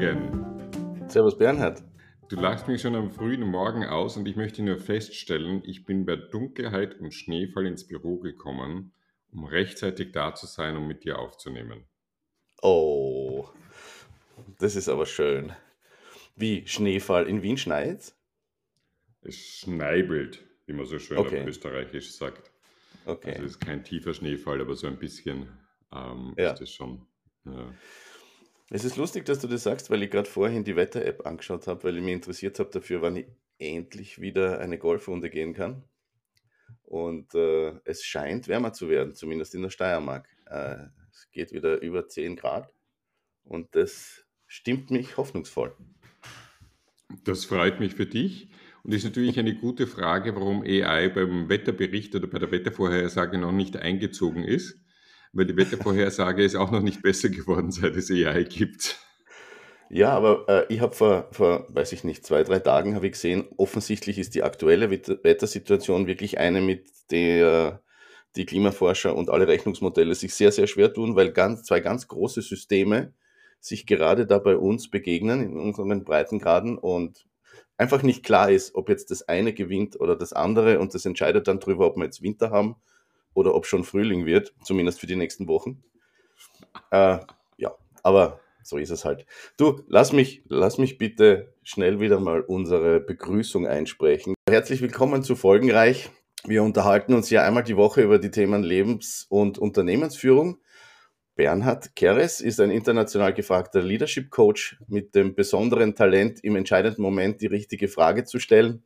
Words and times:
Morgen. 0.00 1.10
Servus 1.10 1.36
Bernhard. 1.36 1.82
Du 2.30 2.36
lachst 2.36 2.68
mich 2.68 2.80
schon 2.80 2.94
am 2.94 3.10
frühen 3.10 3.42
Morgen 3.42 3.84
aus 3.84 4.16
und 4.16 4.26
ich 4.26 4.34
möchte 4.34 4.62
nur 4.62 4.78
feststellen, 4.78 5.62
ich 5.66 5.84
bin 5.84 6.06
bei 6.06 6.16
Dunkelheit 6.16 6.98
und 7.00 7.12
Schneefall 7.12 7.66
ins 7.66 7.86
Büro 7.86 8.16
gekommen, 8.18 8.94
um 9.30 9.44
rechtzeitig 9.44 10.12
da 10.12 10.34
zu 10.34 10.46
sein, 10.46 10.78
um 10.78 10.86
mit 10.88 11.04
dir 11.04 11.18
aufzunehmen. 11.18 11.84
Oh, 12.62 13.46
das 14.58 14.74
ist 14.74 14.88
aber 14.88 15.04
schön. 15.04 15.52
Wie 16.34 16.66
Schneefall 16.66 17.26
in 17.28 17.42
Wien 17.42 17.58
schneit? 17.58 18.14
Es 19.20 19.36
schneibelt, 19.36 20.42
wie 20.64 20.72
man 20.72 20.86
so 20.86 20.98
schön 20.98 21.18
Okay, 21.18 21.42
auf 21.42 21.46
Österreichisch 21.46 22.12
sagt. 22.12 22.50
Also 23.04 23.18
okay. 23.18 23.34
es 23.36 23.42
ist 23.42 23.60
kein 23.60 23.84
tiefer 23.84 24.14
Schneefall, 24.14 24.62
aber 24.62 24.74
so 24.76 24.86
ein 24.86 24.98
bisschen 24.98 25.50
ähm, 25.92 26.32
ist 26.36 26.42
Ja. 26.42 26.52
es 26.54 26.70
schon. 26.70 27.06
Ja. 27.44 27.70
Es 28.72 28.84
ist 28.84 28.96
lustig, 28.96 29.24
dass 29.24 29.40
du 29.40 29.48
das 29.48 29.64
sagst, 29.64 29.90
weil 29.90 30.04
ich 30.04 30.10
gerade 30.12 30.30
vorhin 30.30 30.62
die 30.62 30.76
Wetter-App 30.76 31.26
angeschaut 31.26 31.66
habe, 31.66 31.82
weil 31.82 31.96
ich 31.96 32.04
mich 32.04 32.14
interessiert 32.14 32.60
habe 32.60 32.70
dafür, 32.70 33.02
wann 33.02 33.16
ich 33.16 33.26
endlich 33.58 34.20
wieder 34.20 34.60
eine 34.60 34.78
Golfrunde 34.78 35.28
gehen 35.28 35.54
kann. 35.54 35.82
Und 36.84 37.34
äh, 37.34 37.72
es 37.84 38.04
scheint 38.04 38.46
wärmer 38.46 38.72
zu 38.72 38.88
werden, 38.88 39.12
zumindest 39.16 39.56
in 39.56 39.62
der 39.62 39.70
Steiermark. 39.70 40.28
Äh, 40.46 40.76
es 41.10 41.28
geht 41.32 41.52
wieder 41.52 41.82
über 41.82 42.06
10 42.06 42.36
Grad 42.36 42.72
und 43.42 43.74
das 43.74 44.24
stimmt 44.46 44.92
mich 44.92 45.16
hoffnungsvoll. 45.16 45.76
Das 47.24 47.44
freut 47.44 47.80
mich 47.80 47.96
für 47.96 48.06
dich. 48.06 48.50
Und 48.84 48.94
ist 48.94 49.04
natürlich 49.04 49.38
eine 49.38 49.56
gute 49.56 49.88
Frage, 49.88 50.36
warum 50.36 50.62
AI 50.62 51.08
beim 51.08 51.48
Wetterbericht 51.48 52.14
oder 52.14 52.28
bei 52.28 52.38
der 52.38 52.52
Wettervorhersage 52.52 53.36
noch 53.36 53.52
nicht 53.52 53.76
eingezogen 53.76 54.44
ist. 54.44 54.80
Weil 55.32 55.46
die 55.46 55.56
Wettervorhersage 55.56 56.44
ist 56.44 56.56
auch 56.56 56.70
noch 56.70 56.82
nicht 56.82 57.02
besser 57.02 57.28
geworden, 57.28 57.70
seit 57.70 57.96
es 57.96 58.10
AI 58.10 58.42
gibt. 58.44 58.98
Ja, 59.88 60.10
aber 60.10 60.44
äh, 60.48 60.72
ich 60.72 60.80
habe 60.80 60.94
vor, 60.94 61.28
vor, 61.32 61.66
weiß 61.68 61.92
ich 61.92 62.04
nicht, 62.04 62.24
zwei, 62.24 62.44
drei 62.44 62.60
Tagen 62.60 62.94
habe 62.94 63.06
ich 63.06 63.12
gesehen, 63.12 63.48
offensichtlich 63.56 64.18
ist 64.18 64.34
die 64.36 64.44
aktuelle 64.44 64.90
Wet- 64.90 65.24
Wettersituation 65.24 66.06
wirklich 66.06 66.38
eine, 66.38 66.60
mit 66.60 66.88
der 67.10 67.82
die 68.36 68.46
Klimaforscher 68.46 69.16
und 69.16 69.30
alle 69.30 69.48
Rechnungsmodelle 69.48 70.14
sich 70.14 70.34
sehr, 70.34 70.52
sehr 70.52 70.68
schwer 70.68 70.92
tun, 70.92 71.16
weil 71.16 71.32
ganz, 71.32 71.64
zwei 71.64 71.80
ganz 71.80 72.06
große 72.06 72.42
Systeme 72.42 73.12
sich 73.58 73.86
gerade 73.86 74.26
da 74.26 74.38
bei 74.38 74.56
uns 74.56 74.88
begegnen, 74.88 75.42
in 75.42 75.56
unseren 75.56 76.04
Breitengraden 76.04 76.78
und 76.78 77.26
einfach 77.76 78.04
nicht 78.04 78.24
klar 78.24 78.50
ist, 78.50 78.76
ob 78.76 78.88
jetzt 78.88 79.10
das 79.10 79.28
eine 79.28 79.52
gewinnt 79.52 79.98
oder 79.98 80.14
das 80.14 80.32
andere 80.32 80.78
und 80.78 80.94
das 80.94 81.04
entscheidet 81.04 81.48
dann 81.48 81.58
darüber, 81.58 81.86
ob 81.86 81.96
wir 81.96 82.04
jetzt 82.04 82.22
Winter 82.22 82.50
haben 82.50 82.76
oder 83.34 83.54
ob 83.54 83.66
schon 83.66 83.84
Frühling 83.84 84.26
wird, 84.26 84.54
zumindest 84.62 85.00
für 85.00 85.06
die 85.06 85.16
nächsten 85.16 85.48
Wochen. 85.48 85.82
Äh, 86.90 87.18
ja, 87.56 87.74
aber 88.02 88.40
so 88.62 88.78
ist 88.78 88.90
es 88.90 89.04
halt. 89.04 89.26
Du, 89.56 89.82
lass 89.88 90.12
mich, 90.12 90.42
lass 90.48 90.78
mich 90.78 90.98
bitte 90.98 91.54
schnell 91.62 92.00
wieder 92.00 92.20
mal 92.20 92.40
unsere 92.40 93.00
Begrüßung 93.00 93.66
einsprechen. 93.66 94.34
Herzlich 94.48 94.82
willkommen 94.82 95.22
zu 95.22 95.36
Folgenreich. 95.36 96.10
Wir 96.44 96.62
unterhalten 96.62 97.14
uns 97.14 97.28
ja 97.30 97.42
einmal 97.42 97.64
die 97.64 97.76
Woche 97.76 98.02
über 98.02 98.18
die 98.18 98.30
Themen 98.30 98.62
Lebens- 98.62 99.26
und 99.28 99.58
Unternehmensführung. 99.58 100.58
Bernhard 101.34 101.96
Keres 101.96 102.40
ist 102.40 102.60
ein 102.60 102.70
international 102.70 103.32
gefragter 103.32 103.82
Leadership 103.82 104.30
Coach 104.30 104.78
mit 104.88 105.14
dem 105.14 105.34
besonderen 105.34 105.94
Talent, 105.94 106.42
im 106.44 106.56
entscheidenden 106.56 107.02
Moment 107.02 107.40
die 107.40 107.46
richtige 107.46 107.88
Frage 107.88 108.24
zu 108.24 108.38
stellen. 108.38 108.84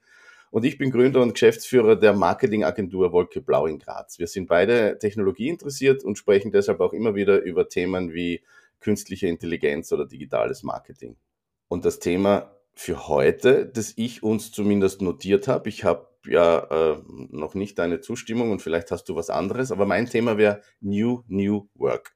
Und 0.55 0.65
ich 0.65 0.79
bin 0.79 0.93
Gründer 0.93 1.21
und 1.21 1.33
Geschäftsführer 1.33 1.97
der 1.97 2.13
Marketingagentur 2.13 3.11
Wolke 3.11 3.41
Blau 3.41 3.67
in 3.67 3.81
Graz. 3.81 4.21
Wir 4.21 4.29
sind 4.29 4.47
beide 4.47 5.01
Technologie 5.01 5.49
interessiert 5.49 6.05
und 6.05 6.17
sprechen 6.17 6.53
deshalb 6.53 6.79
auch 6.79 6.93
immer 6.93 7.17
wieder 7.17 7.43
über 7.43 7.69
Themen 7.69 8.15
wie 8.15 8.41
künstliche 8.79 9.27
Intelligenz 9.27 9.91
oder 9.91 10.07
digitales 10.07 10.63
Marketing. 10.63 11.17
Und 11.67 11.85
das 11.85 11.99
Thema 11.99 12.53
für 12.73 13.09
heute, 13.09 13.67
das 13.67 13.95
ich 13.97 14.23
uns 14.23 14.53
zumindest 14.53 15.03
notiert 15.03 15.49
habe, 15.49 15.69
ich 15.69 15.83
habe 15.83 16.07
ja 16.25 16.59
äh, 16.93 17.03
noch 17.09 17.57
nicht 17.57 17.77
deine 17.81 18.01
Zustimmung 18.01 18.53
und 18.53 18.63
vielleicht 18.63 18.93
hast 18.93 19.09
du 19.09 19.17
was 19.17 19.31
anderes, 19.31 19.73
aber 19.73 19.87
mein 19.87 20.07
Thema 20.07 20.39
wäre 20.39 20.63
New 20.81 21.25
New 21.27 21.67
Work. 21.75 22.15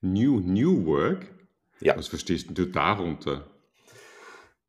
New 0.00 0.40
New 0.40 0.84
Work? 0.86 1.32
Ja. 1.78 1.96
Was 1.96 2.08
verstehst 2.08 2.48
du 2.52 2.64
darunter? 2.64 3.46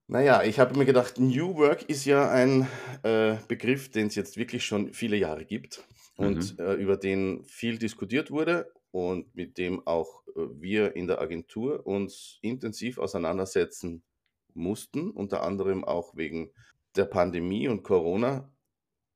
Naja, 0.09 0.43
ich 0.43 0.59
habe 0.59 0.77
mir 0.77 0.85
gedacht, 0.85 1.19
New 1.19 1.55
Work 1.57 1.89
ist 1.89 2.05
ja 2.05 2.29
ein 2.31 2.67
äh, 3.03 3.35
Begriff, 3.47 3.89
den 3.91 4.07
es 4.07 4.15
jetzt 4.15 4.37
wirklich 4.37 4.63
schon 4.65 4.93
viele 4.93 5.17
Jahre 5.17 5.43
gibt 5.45 5.83
und 6.15 6.55
Mhm. 6.55 6.59
äh, 6.59 6.73
über 6.75 6.95
den 6.95 7.43
viel 7.45 7.77
diskutiert 7.77 8.31
wurde 8.31 8.71
und 8.91 9.35
mit 9.35 9.57
dem 9.57 9.85
auch 9.85 10.23
äh, 10.29 10.31
wir 10.61 10.95
in 10.95 11.07
der 11.07 11.19
Agentur 11.19 11.85
uns 11.85 12.39
intensiv 12.41 12.99
auseinandersetzen 12.99 14.03
mussten, 14.53 15.11
unter 15.11 15.43
anderem 15.43 15.83
auch 15.83 16.15
wegen 16.15 16.51
der 16.95 17.05
Pandemie 17.05 17.67
und 17.67 17.83
Corona. 17.83 18.49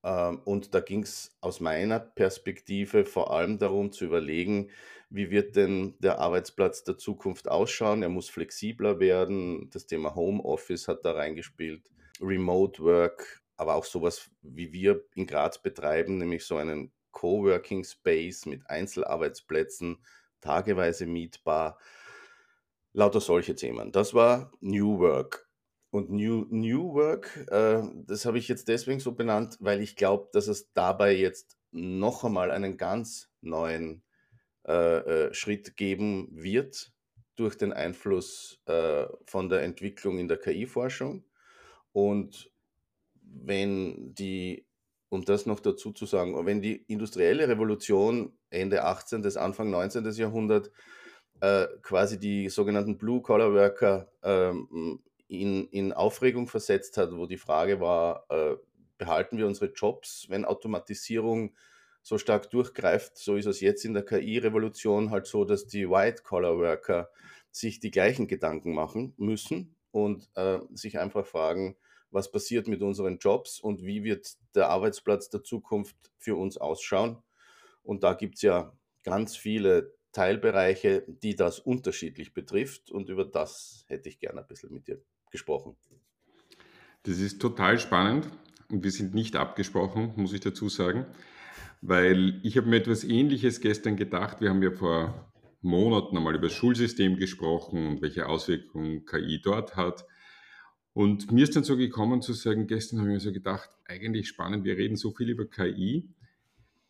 Ähm, 0.04 0.42
und 0.46 0.74
da 0.74 0.80
ging 0.80 1.04
es 1.04 1.36
aus 1.42 1.60
meiner 1.60 2.00
Perspektive 2.00 3.06
vor 3.06 3.32
allem 3.32 3.58
darum 3.58 3.92
zu 3.92 4.06
überlegen, 4.06 4.70
wie 5.10 5.30
wird 5.30 5.58
denn 5.58 5.96
der 6.00 6.20
Arbeitsplatz 6.20 6.84
der 6.84 6.98
Zukunft 6.98 7.50
ausschauen? 7.50 8.02
Er 8.02 8.10
muss 8.10 8.30
flexibler 8.30 9.00
werden. 9.00 9.70
Das 9.70 9.86
Thema 9.86 10.16
Homeoffice 10.16 10.88
hat 10.88 11.04
da 11.04 11.12
reingespielt, 11.12 11.92
Remote 12.22 12.82
Work, 12.82 13.42
aber 13.58 13.76
auch 13.76 13.84
sowas, 13.84 14.32
wie 14.42 14.72
wir 14.72 15.04
in 15.16 15.28
Graz 15.28 15.62
betreiben, 15.62 16.18
nämlich 16.18 16.46
so 16.46 16.56
einen 16.56 16.94
Coworking 17.12 17.84
Space 17.84 18.46
mit 18.46 18.70
Einzelarbeitsplätzen, 18.70 19.98
tageweise 20.40 21.06
mietbar. 21.06 21.78
Lauter 22.94 23.20
solche 23.20 23.56
Themen. 23.56 23.92
Das 23.92 24.14
war 24.14 24.52
New 24.62 25.00
Work. 25.00 25.51
Und 25.92 26.10
New, 26.10 26.46
New 26.50 26.94
Work, 26.94 27.46
äh, 27.52 27.84
das 28.08 28.26
habe 28.26 28.38
ich 28.38 28.48
jetzt 28.48 28.70
deswegen 28.70 29.02
so 29.02 29.12
benannt, 29.12 29.58
weil 29.60 29.82
ich 29.82 29.98
glaube, 29.98 30.30
dass 30.32 30.48
es 30.48 30.72
dabei 30.74 31.14
jetzt 31.14 31.58
noch 31.72 32.24
einmal 32.24 32.50
einen 32.50 32.78
ganz 32.78 33.30
neuen 33.42 34.02
äh, 34.68 35.28
äh, 35.28 35.34
Schritt 35.34 35.76
geben 35.76 36.30
wird 36.32 36.94
durch 37.36 37.58
den 37.58 37.74
Einfluss 37.74 38.62
äh, 38.68 39.06
von 39.26 39.50
der 39.50 39.64
Entwicklung 39.64 40.18
in 40.18 40.30
der 40.30 40.38
KI-Forschung. 40.38 41.26
Und 41.92 42.52
wenn 43.22 44.14
die, 44.16 44.66
um 45.10 45.26
das 45.26 45.46
noch 45.46 45.60
dazu 45.60 45.92
zu 45.92 46.06
sagen, 46.06 46.46
wenn 46.46 46.62
die 46.62 46.84
industrielle 46.88 47.50
Revolution 47.50 48.38
Ende 48.50 48.84
18. 48.84 49.24
bis 49.24 49.36
Anfang 49.36 49.70
19. 49.72 50.10
Jahrhundert 50.12 50.72
äh, 51.42 51.68
quasi 51.82 52.18
die 52.20 52.48
sogenannten 52.50 52.98
Blue-Collar-Worker 52.98 54.12
ähm, 54.24 55.02
in, 55.32 55.68
in 55.70 55.94
Aufregung 55.94 56.48
versetzt 56.48 56.98
hat, 56.98 57.12
wo 57.14 57.26
die 57.26 57.38
Frage 57.38 57.80
war, 57.80 58.26
äh, 58.30 58.58
behalten 58.98 59.38
wir 59.38 59.48
unsere 59.48 59.72
Jobs, 59.72 60.26
wenn 60.30 60.44
Automatisierung 60.44 61.56
so 62.02 62.18
stark 62.18 62.50
durchgreift, 62.50 63.18
so 63.18 63.36
ist 63.38 63.46
es 63.46 63.62
jetzt 63.62 63.86
in 63.86 63.94
der 63.94 64.04
KI-Revolution 64.04 65.10
halt 65.10 65.28
so, 65.28 65.46
dass 65.46 65.68
die 65.68 65.90
White-Collar-Worker 65.90 67.10
sich 67.50 67.80
die 67.80 67.92
gleichen 67.92 68.28
Gedanken 68.28 68.74
machen 68.74 69.14
müssen 69.18 69.76
und 69.92 70.30
äh, 70.36 70.60
sich 70.74 71.00
einfach 71.00 71.26
fragen, 71.26 71.78
was 72.10 72.30
passiert 72.30 72.68
mit 72.68 72.82
unseren 72.82 73.18
Jobs 73.18 73.60
und 73.60 73.84
wie 73.84 74.04
wird 74.04 74.34
der 74.54 74.70
Arbeitsplatz 74.70 75.30
der 75.30 75.44
Zukunft 75.44 75.96
für 76.18 76.36
uns 76.36 76.58
ausschauen. 76.58 77.24
Und 77.84 78.04
da 78.04 78.16
gibt 78.16 78.36
es 78.36 78.42
ja 78.42 78.74
ganz 79.04 79.38
viele 79.38 79.94
Teilbereiche, 80.12 81.06
die 81.08 81.38
das 81.38 81.60
unterschiedlich 81.60 82.34
betrifft 82.34 82.92
und 82.92 83.08
über 83.08 83.24
das 83.24 83.86
hätte 83.88 84.10
ich 84.10 84.20
gerne 84.20 84.42
ein 84.42 84.48
bisschen 84.48 84.74
mit 84.74 84.88
dir 84.88 85.02
gesprochen. 85.32 85.76
Das 87.04 87.20
ist 87.20 87.42
total 87.42 87.80
spannend 87.80 88.28
und 88.70 88.84
wir 88.84 88.92
sind 88.92 89.14
nicht 89.14 89.36
abgesprochen, 89.36 90.14
muss 90.16 90.34
ich 90.34 90.42
dazu 90.42 90.70
sagen, 90.70 91.06
weil 91.82 92.40
ich 92.44 92.58
habe 92.58 92.68
mir 92.68 92.78
etwas 92.78 93.04
Ähnliches 93.04 93.60
gestern 93.60 93.96
gedacht. 93.96 94.40
Wir 94.40 94.50
haben 94.50 94.62
ja 94.62 94.72
vor 94.72 95.32
Monaten 95.62 96.18
einmal 96.18 96.36
über 96.36 96.48
das 96.48 96.54
Schulsystem 96.54 97.18
gesprochen 97.18 97.88
und 97.88 98.02
welche 98.02 98.28
Auswirkungen 98.28 99.06
KI 99.06 99.42
dort 99.42 99.76
hat. 99.76 100.06
Und 100.94 101.32
mir 101.32 101.44
ist 101.44 101.56
dann 101.56 101.64
so 101.64 101.78
gekommen 101.78 102.22
zu 102.22 102.34
sagen, 102.34 102.68
gestern 102.68 103.00
habe 103.00 103.10
ich 103.10 103.14
mir 103.16 103.20
so 103.22 103.32
gedacht, 103.32 103.70
eigentlich 103.88 104.28
spannend, 104.28 104.66
wir 104.66 104.78
reden 104.78 104.98
so 104.98 105.12
viel 105.12 105.30
über 105.30 105.46
KI, 105.46 106.10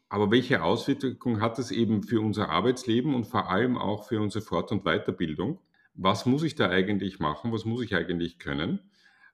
aber 0.10 0.32
welche 0.32 0.64
Auswirkungen 0.64 1.40
hat 1.40 1.58
das 1.58 1.72
eben 1.72 2.04
für 2.04 2.20
unser 2.20 2.50
Arbeitsleben 2.50 3.14
und 3.16 3.26
vor 3.26 3.50
allem 3.50 3.78
auch 3.78 4.08
für 4.08 4.20
unsere 4.20 4.44
Fort- 4.44 4.72
und 4.72 4.84
Weiterbildung? 4.84 5.60
Was 5.94 6.26
muss 6.26 6.44
ich 6.44 6.56
da 6.56 6.70
eigentlich 6.70 7.20
machen? 7.20 7.52
Was 7.52 7.66
muss 7.66 7.84
ich 7.84 7.96
eigentlich 7.96 8.40
können? 8.40 8.80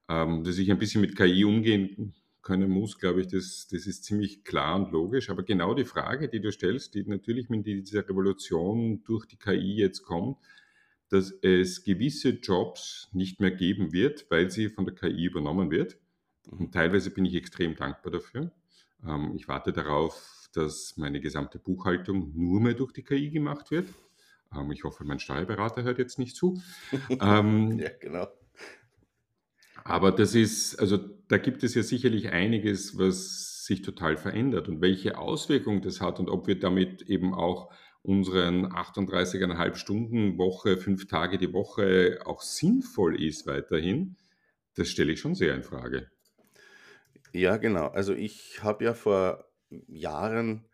Ähm, 0.10 0.44
dass 0.44 0.58
ich 0.58 0.72
ein 0.72 0.80
bisschen 0.80 1.02
mit 1.02 1.16
KI 1.16 1.46
umgehen 1.46 2.14
können 2.42 2.70
muss, 2.70 2.98
glaube 2.98 3.20
ich, 3.20 3.28
das, 3.28 3.68
das 3.70 3.88
ist 3.88 4.06
ziemlich 4.06 4.46
klar 4.46 4.78
und 4.78 4.92
logisch. 4.92 5.30
Aber 5.30 5.44
genau 5.44 5.74
die 5.74 5.84
Frage, 5.84 6.30
die 6.30 6.40
du 6.40 6.50
stellst, 6.52 6.96
die 6.96 7.04
natürlich 7.04 7.50
mit 7.50 7.66
dieser 7.66 8.08
Revolution 8.08 9.04
durch 9.04 9.26
die 9.26 9.36
KI 9.36 9.76
jetzt 9.76 10.04
kommt, 10.04 10.38
dass 11.10 11.32
es 11.42 11.84
gewisse 11.84 12.30
Jobs 12.30 13.10
nicht 13.12 13.42
mehr 13.42 13.52
geben 13.52 13.92
wird, 13.92 14.26
weil 14.30 14.50
sie 14.50 14.70
von 14.70 14.86
der 14.86 14.96
KI 14.96 15.26
übernommen 15.26 15.72
wird. 15.72 15.98
Und 16.50 16.74
teilweise 16.74 17.12
bin 17.12 17.26
ich 17.26 17.36
extrem 17.36 17.76
dankbar 17.76 18.14
dafür. 18.14 18.52
Ähm, 19.06 19.34
ich 19.36 19.50
warte 19.50 19.74
darauf, 19.74 20.50
dass 20.54 20.96
meine 20.96 21.20
gesamte 21.20 21.60
Buchhaltung 21.60 22.32
nur 22.34 22.62
mehr 22.62 22.74
durch 22.74 22.94
die 22.94 23.04
KI 23.04 23.30
gemacht 23.30 23.72
wird. 23.72 23.88
Ähm, 24.56 24.72
ich 24.72 24.84
hoffe, 24.84 25.04
mein 25.04 25.20
Steuerberater 25.20 25.84
hört 25.84 26.00
jetzt 26.00 26.20
nicht 26.20 26.36
zu. 26.36 26.62
ähm, 27.10 27.80
ja, 27.80 27.90
genau. 28.00 28.28
Aber 29.84 30.12
das 30.12 30.36
ist, 30.36 30.76
also 30.80 30.98
da 30.98 31.38
gibt 31.38 31.64
es 31.64 31.74
ja 31.74 31.84
sicherlich 31.84 32.30
einiges, 32.30 32.98
was 32.98 33.66
sich 33.66 33.82
total 33.82 34.18
verändert 34.18 34.68
und 34.68 34.82
welche 34.82 35.18
Auswirkungen 35.18 35.82
das 35.82 36.02
hat 36.02 36.20
und 36.20 36.30
ob 36.30 36.48
wir 36.48 36.60
damit 36.60 37.04
eben 37.04 37.34
auch 37.34 37.72
unseren 38.02 38.68
38,5 38.68 39.76
Stunden 39.76 40.38
Woche, 40.38 40.78
fünf 40.78 41.08
Tage 41.08 41.38
die 41.38 41.52
Woche 41.54 42.20
auch 42.26 42.42
sinnvoll 42.42 43.22
ist 43.22 43.48
weiterhin, 43.48 44.18
das 44.76 44.90
stelle 44.90 45.12
ich 45.12 45.20
schon 45.20 45.36
sehr 45.36 45.54
in 45.56 45.64
Frage. 45.64 46.10
Ja, 47.34 47.58
genau. 47.58 47.88
Also 47.88 48.14
ich 48.14 48.64
habe 48.64 48.86
ja 48.86 48.94
vor 48.94 49.46
Jahren 49.88 50.66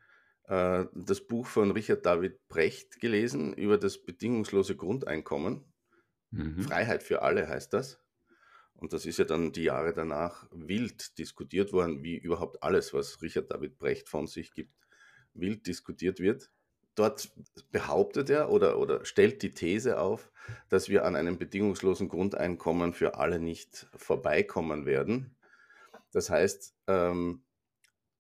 äh, 0.48 0.86
das 0.94 1.22
Buch 1.22 1.48
von 1.48 1.72
Richard 1.72 2.06
David 2.06 2.48
Brecht 2.48 3.00
gelesen 3.00 3.54
über 3.54 3.78
das 3.78 4.04
bedingungslose 4.04 4.76
Grundeinkommen. 4.76 5.66
Mhm. 6.32 6.64
Freiheit 6.64 7.04
für 7.04 7.22
alle 7.22 7.48
heißt 7.48 7.74
das. 7.74 8.00
Und 8.76 8.92
das 8.92 9.06
ist 9.06 9.20
ja 9.20 9.26
dann 9.26 9.52
die 9.52 9.64
Jahre 9.64 9.94
danach 9.94 10.48
wild 10.52 11.18
diskutiert 11.18 11.72
worden, 11.72 12.04
wie 12.04 12.18
überhaupt 12.18 12.64
alles, 12.64 12.94
was 12.94 13.22
Richard 13.22 13.52
David 13.52 13.78
Brecht 13.78 14.10
von 14.10 14.28
sich 14.28 14.54
gibt, 14.54 14.74
wild 15.34 15.68
diskutiert 15.68 16.20
wird. 16.20 16.50
Dort 16.96 17.32
behauptet 17.72 18.30
er 18.30 18.52
oder, 18.52 18.78
oder 18.78 19.06
stellt 19.06 19.42
die 19.42 19.54
These 19.54 20.00
auf, 20.00 20.32
dass 20.70 20.90
wir 20.90 21.06
an 21.06 21.16
einem 21.16 21.40
bedingungslosen 21.40 22.10
Grundeinkommen 22.10 22.94
für 22.94 23.16
alle 23.16 23.40
nicht 23.40 23.88
vorbeikommen 23.96 24.86
werden. 24.86 25.36
Das 26.12 26.30
heißt, 26.30 26.76
ähm, 26.88 27.44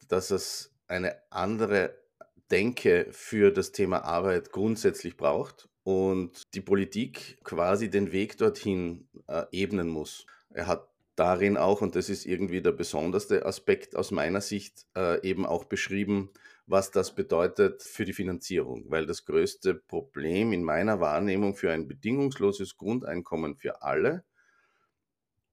dass 0.07 0.31
es 0.31 0.73
eine 0.87 1.21
andere 1.31 2.02
Denke 2.51 3.07
für 3.11 3.51
das 3.51 3.71
Thema 3.71 4.03
Arbeit 4.03 4.51
grundsätzlich 4.51 5.17
braucht 5.17 5.69
und 5.83 6.53
die 6.53 6.61
Politik 6.61 7.39
quasi 7.43 7.89
den 7.89 8.11
Weg 8.11 8.37
dorthin 8.37 9.07
äh, 9.27 9.43
ebnen 9.51 9.89
muss. 9.89 10.25
Er 10.49 10.67
hat 10.67 10.87
darin 11.15 11.57
auch, 11.57 11.81
und 11.81 11.95
das 11.95 12.09
ist 12.09 12.25
irgendwie 12.25 12.61
der 12.61 12.71
besonderste 12.71 13.45
Aspekt 13.45 13.95
aus 13.95 14.11
meiner 14.11 14.41
Sicht, 14.41 14.85
äh, 14.95 15.21
eben 15.27 15.45
auch 15.45 15.65
beschrieben, 15.65 16.29
was 16.65 16.91
das 16.91 17.13
bedeutet 17.13 17.83
für 17.83 18.05
die 18.05 18.13
Finanzierung. 18.13 18.85
Weil 18.89 19.05
das 19.05 19.25
größte 19.25 19.75
Problem 19.75 20.53
in 20.53 20.63
meiner 20.63 20.99
Wahrnehmung 20.99 21.55
für 21.55 21.71
ein 21.71 21.87
bedingungsloses 21.87 22.77
Grundeinkommen 22.77 23.55
für 23.55 23.81
alle, 23.81 24.23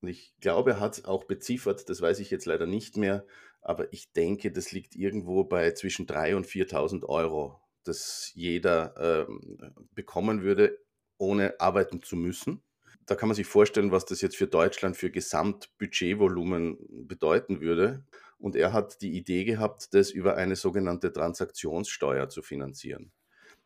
und 0.03 0.09
ich 0.09 0.33
glaube, 0.41 0.71
er 0.71 0.81
hat 0.81 0.99
es 0.99 1.05
auch 1.05 1.25
beziffert, 1.25 1.91
das 1.91 2.01
weiß 2.01 2.21
ich 2.21 2.31
jetzt 2.31 2.47
leider 2.47 2.67
nicht 2.67 2.97
mehr, 2.97 3.27
aber 3.63 3.93
ich 3.93 4.13
denke, 4.13 4.53
das 4.53 4.73
liegt 4.73 4.97
irgendwo 4.97 5.45
bei 5.45 5.73
zwischen 5.73 6.07
3.000 6.07 6.35
und 6.35 6.47
4.000 6.47 7.05
Euro, 7.05 7.61
das 7.85 8.31
jeder 8.35 8.95
ähm, 9.29 9.59
bekommen 9.95 10.43
würde, 10.43 10.79
ohne 11.19 11.61
arbeiten 11.61 12.03
zu 12.03 12.17
müssen. 12.17 12.63
Da 13.07 13.15
kann 13.17 13.29
man 13.29 13.37
sich 13.37 13.47
vorstellen, 13.47 13.93
was 13.93 14.05
das 14.05 14.21
jetzt 14.21 14.37
für 14.37 14.47
Deutschland 14.47 14.97
für 14.97 15.11
Gesamtbudgetvolumen 15.11 16.79
bedeuten 17.07 17.61
würde. 17.61 18.05
Und 18.39 18.57
er 18.57 18.73
hat 18.73 19.03
die 19.03 19.17
Idee 19.17 19.45
gehabt, 19.45 19.93
das 19.93 20.11
über 20.11 20.37
eine 20.37 20.57
sogenannte 20.57 21.13
Transaktionssteuer 21.13 22.29
zu 22.29 22.43
finanzieren. 22.43 23.13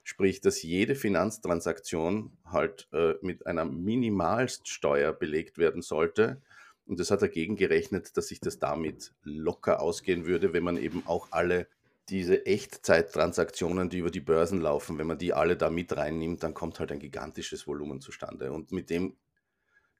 Sprich, 0.02 0.40
dass 0.40 0.62
jede 0.62 0.94
Finanztransaktion 0.94 2.36
halt 2.44 2.88
äh, 2.92 3.14
mit 3.22 3.46
einer 3.46 3.64
Minimalststeuer 3.64 5.12
belegt 5.12 5.56
werden 5.58 5.82
sollte, 5.82 6.42
und 6.86 7.00
das 7.00 7.10
hat 7.10 7.22
er 7.22 7.28
gegengerechnet, 7.28 8.16
dass 8.16 8.28
sich 8.28 8.40
das 8.40 8.58
damit 8.58 9.12
locker 9.22 9.80
ausgehen 9.80 10.26
würde, 10.26 10.52
wenn 10.52 10.64
man 10.64 10.76
eben 10.76 11.02
auch 11.06 11.28
alle 11.30 11.66
diese 12.10 12.44
Echtzeittransaktionen, 12.44 13.88
die 13.88 13.98
über 13.98 14.10
die 14.10 14.20
Börsen 14.20 14.60
laufen, 14.60 14.98
wenn 14.98 15.06
man 15.06 15.16
die 15.16 15.32
alle 15.32 15.56
da 15.56 15.70
mit 15.70 15.96
reinnimmt, 15.96 16.42
dann 16.42 16.52
kommt 16.52 16.78
halt 16.78 16.92
ein 16.92 16.98
gigantisches 16.98 17.66
Volumen 17.66 18.02
zustande. 18.02 18.52
Und 18.52 18.72
mit 18.72 18.90
dem 18.90 19.16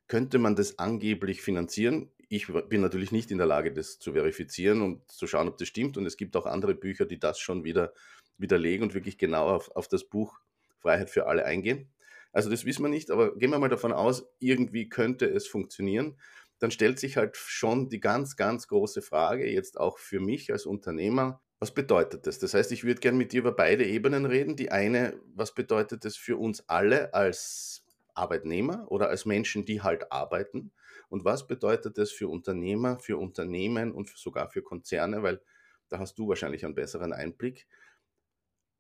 könnte 0.06 0.38
man 0.38 0.54
das 0.54 0.78
angeblich 0.78 1.40
finanzieren. 1.40 2.10
Ich 2.28 2.48
bin 2.68 2.82
natürlich 2.82 3.10
nicht 3.10 3.30
in 3.30 3.38
der 3.38 3.46
Lage, 3.46 3.72
das 3.72 3.98
zu 3.98 4.12
verifizieren 4.12 4.82
und 4.82 5.10
zu 5.10 5.26
schauen, 5.26 5.48
ob 5.48 5.56
das 5.56 5.68
stimmt. 5.68 5.96
Und 5.96 6.04
es 6.04 6.18
gibt 6.18 6.36
auch 6.36 6.44
andere 6.44 6.74
Bücher, 6.74 7.06
die 7.06 7.18
das 7.18 7.38
schon 7.38 7.64
wieder 7.64 7.94
widerlegen 8.36 8.84
und 8.84 8.92
wirklich 8.92 9.16
genau 9.16 9.48
auf, 9.48 9.70
auf 9.74 9.88
das 9.88 10.04
Buch 10.04 10.38
Freiheit 10.80 11.08
für 11.08 11.26
alle 11.26 11.46
eingehen. 11.46 11.88
Also 12.32 12.50
das 12.50 12.66
wissen 12.66 12.82
wir 12.82 12.90
nicht, 12.90 13.10
aber 13.10 13.34
gehen 13.36 13.50
wir 13.50 13.58
mal 13.60 13.68
davon 13.68 13.92
aus, 13.92 14.26
irgendwie 14.40 14.88
könnte 14.88 15.24
es 15.24 15.46
funktionieren 15.46 16.16
dann 16.58 16.70
stellt 16.70 16.98
sich 16.98 17.16
halt 17.16 17.36
schon 17.36 17.88
die 17.88 18.00
ganz, 18.00 18.36
ganz 18.36 18.68
große 18.68 19.02
Frage, 19.02 19.50
jetzt 19.50 19.78
auch 19.78 19.98
für 19.98 20.20
mich 20.20 20.52
als 20.52 20.66
Unternehmer, 20.66 21.42
was 21.64 21.72
bedeutet 21.72 22.26
das? 22.26 22.38
Das 22.38 22.52
heißt, 22.52 22.72
ich 22.72 22.84
würde 22.84 23.00
gerne 23.00 23.16
mit 23.16 23.32
dir 23.32 23.40
über 23.40 23.52
beide 23.52 23.86
Ebenen 23.86 24.26
reden. 24.26 24.54
Die 24.54 24.70
eine, 24.70 25.18
was 25.34 25.54
bedeutet 25.54 26.04
das 26.04 26.14
für 26.14 26.36
uns 26.36 26.68
alle 26.68 27.14
als 27.14 27.86
Arbeitnehmer 28.14 28.84
oder 28.90 29.08
als 29.08 29.24
Menschen, 29.24 29.64
die 29.64 29.80
halt 29.80 30.12
arbeiten? 30.12 30.72
Und 31.08 31.24
was 31.24 31.46
bedeutet 31.46 31.96
das 31.96 32.10
für 32.10 32.28
Unternehmer, 32.28 32.98
für 32.98 33.16
Unternehmen 33.16 33.92
und 33.92 34.10
sogar 34.10 34.50
für 34.50 34.62
Konzerne? 34.62 35.22
Weil 35.22 35.40
da 35.88 35.98
hast 35.98 36.18
du 36.18 36.28
wahrscheinlich 36.28 36.66
einen 36.66 36.74
besseren 36.74 37.14
Einblick. 37.14 37.66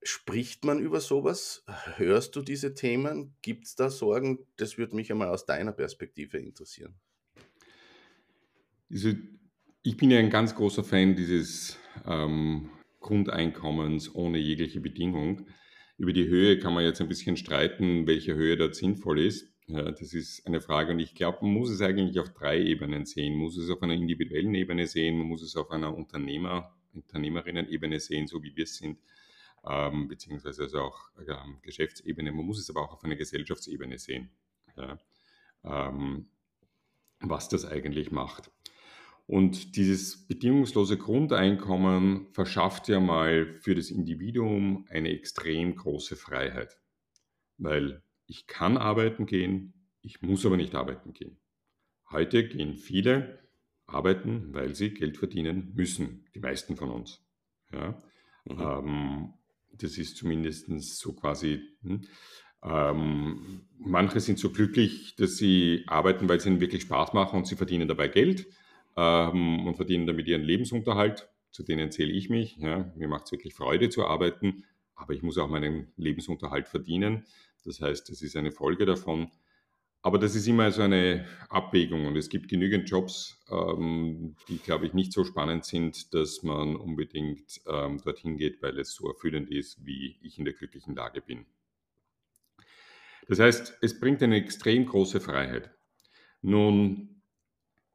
Spricht 0.02 0.66
man 0.66 0.78
über 0.78 1.00
sowas? 1.00 1.64
Hörst 1.96 2.36
du 2.36 2.42
diese 2.42 2.74
Themen? 2.74 3.34
Gibt 3.40 3.64
es 3.64 3.76
da 3.76 3.88
Sorgen? 3.88 4.46
Das 4.56 4.76
würde 4.76 4.94
mich 4.94 5.10
einmal 5.10 5.28
aus 5.28 5.46
deiner 5.46 5.72
Perspektive 5.72 6.36
interessieren. 6.36 7.00
Also, 8.94 9.10
ich 9.82 9.96
bin 9.96 10.12
ja 10.12 10.20
ein 10.20 10.30
ganz 10.30 10.54
großer 10.54 10.84
Fan 10.84 11.16
dieses 11.16 11.76
ähm, 12.06 12.70
Grundeinkommens 13.00 14.14
ohne 14.14 14.38
jegliche 14.38 14.80
Bedingung. 14.80 15.48
Über 15.98 16.12
die 16.12 16.28
Höhe 16.28 16.60
kann 16.60 16.74
man 16.74 16.84
jetzt 16.84 17.00
ein 17.00 17.08
bisschen 17.08 17.36
streiten, 17.36 18.06
welche 18.06 18.36
Höhe 18.36 18.56
dort 18.56 18.76
sinnvoll 18.76 19.18
ist. 19.18 19.52
Ja, 19.66 19.90
das 19.90 20.14
ist 20.14 20.46
eine 20.46 20.60
Frage 20.60 20.92
und 20.92 21.00
ich 21.00 21.16
glaube, 21.16 21.38
man 21.40 21.54
muss 21.54 21.70
es 21.70 21.80
eigentlich 21.80 22.20
auf 22.20 22.32
drei 22.34 22.62
Ebenen 22.62 23.04
sehen. 23.04 23.32
Man 23.32 23.42
muss 23.42 23.56
es 23.56 23.68
auf 23.68 23.82
einer 23.82 23.94
individuellen 23.94 24.54
Ebene 24.54 24.86
sehen, 24.86 25.18
man 25.18 25.26
muss 25.26 25.42
es 25.42 25.56
auf 25.56 25.72
einer 25.72 25.92
Unternehmer, 25.92 26.72
Unternehmerinnen-Ebene 26.92 27.98
sehen, 27.98 28.28
so 28.28 28.44
wie 28.44 28.54
wir 28.54 28.62
es 28.62 28.76
sind, 28.76 29.00
ähm, 29.68 30.06
beziehungsweise 30.06 30.62
also 30.62 30.78
auch 30.82 31.10
ähm, 31.18 31.58
Geschäftsebene. 31.62 32.30
Man 32.30 32.46
muss 32.46 32.60
es 32.60 32.70
aber 32.70 32.82
auch 32.82 32.92
auf 32.92 33.02
einer 33.02 33.16
Gesellschaftsebene 33.16 33.98
sehen, 33.98 34.30
ja, 34.76 34.98
ähm, 35.64 36.26
was 37.18 37.48
das 37.48 37.64
eigentlich 37.64 38.12
macht. 38.12 38.52
Und 39.26 39.76
dieses 39.76 40.26
bedingungslose 40.26 40.98
Grundeinkommen 40.98 42.26
verschafft 42.32 42.88
ja 42.88 43.00
mal 43.00 43.54
für 43.54 43.74
das 43.74 43.90
Individuum 43.90 44.86
eine 44.90 45.10
extrem 45.10 45.76
große 45.76 46.16
Freiheit. 46.16 46.78
Weil 47.56 48.02
ich 48.26 48.46
kann 48.46 48.76
arbeiten 48.76 49.24
gehen, 49.24 49.88
ich 50.02 50.20
muss 50.20 50.44
aber 50.44 50.58
nicht 50.58 50.74
arbeiten 50.74 51.14
gehen. 51.14 51.38
Heute 52.10 52.46
gehen 52.46 52.76
viele 52.76 53.38
arbeiten, 53.86 54.52
weil 54.52 54.74
sie 54.74 54.90
Geld 54.90 55.16
verdienen 55.16 55.72
müssen, 55.74 56.26
die 56.34 56.40
meisten 56.40 56.76
von 56.76 56.90
uns. 56.90 57.24
Ja? 57.72 57.98
Mhm. 58.44 58.60
Ähm, 58.60 59.34
das 59.72 59.96
ist 59.96 60.16
zumindest 60.18 60.68
so 60.98 61.14
quasi. 61.14 61.62
Hm? 61.82 62.02
Ähm, 62.62 63.66
manche 63.78 64.20
sind 64.20 64.38
so 64.38 64.50
glücklich, 64.50 65.16
dass 65.16 65.36
sie 65.36 65.84
arbeiten, 65.86 66.28
weil 66.28 66.38
es 66.38 66.46
ihnen 66.46 66.60
wirklich 66.60 66.82
Spaß 66.82 67.12
macht 67.12 67.34
und 67.34 67.46
sie 67.46 67.56
verdienen 67.56 67.88
dabei 67.88 68.08
Geld 68.08 68.46
ähm, 68.96 69.66
und 69.66 69.76
verdienen 69.76 70.06
damit 70.06 70.26
ihren 70.28 70.42
Lebensunterhalt. 70.42 71.28
Zu 71.50 71.62
denen 71.62 71.90
zähle 71.90 72.12
ich 72.12 72.30
mich. 72.30 72.56
Ja. 72.56 72.92
Mir 72.96 73.08
macht 73.08 73.26
es 73.26 73.32
wirklich 73.32 73.54
Freude 73.54 73.88
zu 73.88 74.04
arbeiten, 74.06 74.64
aber 74.94 75.14
ich 75.14 75.22
muss 75.22 75.38
auch 75.38 75.48
meinen 75.48 75.92
Lebensunterhalt 75.96 76.68
verdienen. 76.68 77.24
Das 77.64 77.80
heißt, 77.80 78.08
das 78.08 78.22
ist 78.22 78.36
eine 78.36 78.52
Folge 78.52 78.86
davon. 78.86 79.30
Aber 80.02 80.18
das 80.18 80.34
ist 80.34 80.46
immer 80.46 80.70
so 80.70 80.82
eine 80.82 81.26
Abwägung 81.48 82.06
und 82.06 82.14
es 82.16 82.28
gibt 82.28 82.48
genügend 82.48 82.90
Jobs, 82.90 83.42
ähm, 83.50 84.36
die, 84.48 84.58
glaube 84.58 84.86
ich, 84.86 84.92
nicht 84.92 85.14
so 85.14 85.24
spannend 85.24 85.64
sind, 85.64 86.12
dass 86.12 86.42
man 86.42 86.76
unbedingt 86.76 87.62
ähm, 87.66 87.98
dorthin 88.04 88.36
geht, 88.36 88.60
weil 88.60 88.78
es 88.78 88.92
so 88.92 89.08
erfüllend 89.08 89.50
ist, 89.50 89.86
wie 89.86 90.18
ich 90.20 90.38
in 90.38 90.44
der 90.44 90.52
glücklichen 90.52 90.94
Lage 90.94 91.22
bin. 91.22 91.46
Das 93.28 93.38
heißt, 93.38 93.78
es 93.80 93.98
bringt 93.98 94.22
eine 94.22 94.36
extrem 94.36 94.84
große 94.84 95.20
Freiheit. 95.20 95.70
Nun 96.42 97.22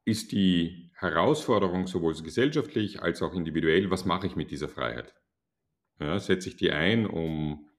ist 0.03 0.32
die 0.32 0.88
Herausforderung, 1.00 1.88
sowohl 1.88 2.13
gesellschaftlich 2.22 3.01
als 3.01 3.22
auch 3.22 3.34
individuell, 3.34 3.89
was 3.89 4.03
mache 4.03 4.27
ich 4.27 4.36
mit 4.36 4.51
dieser 4.51 4.68
Freiheit? 4.68 5.15
Ja, 6.00 6.20
setze 6.20 6.50
ich 6.50 6.58
die 6.58 6.72
ein, 6.72 7.06
um 7.06 7.70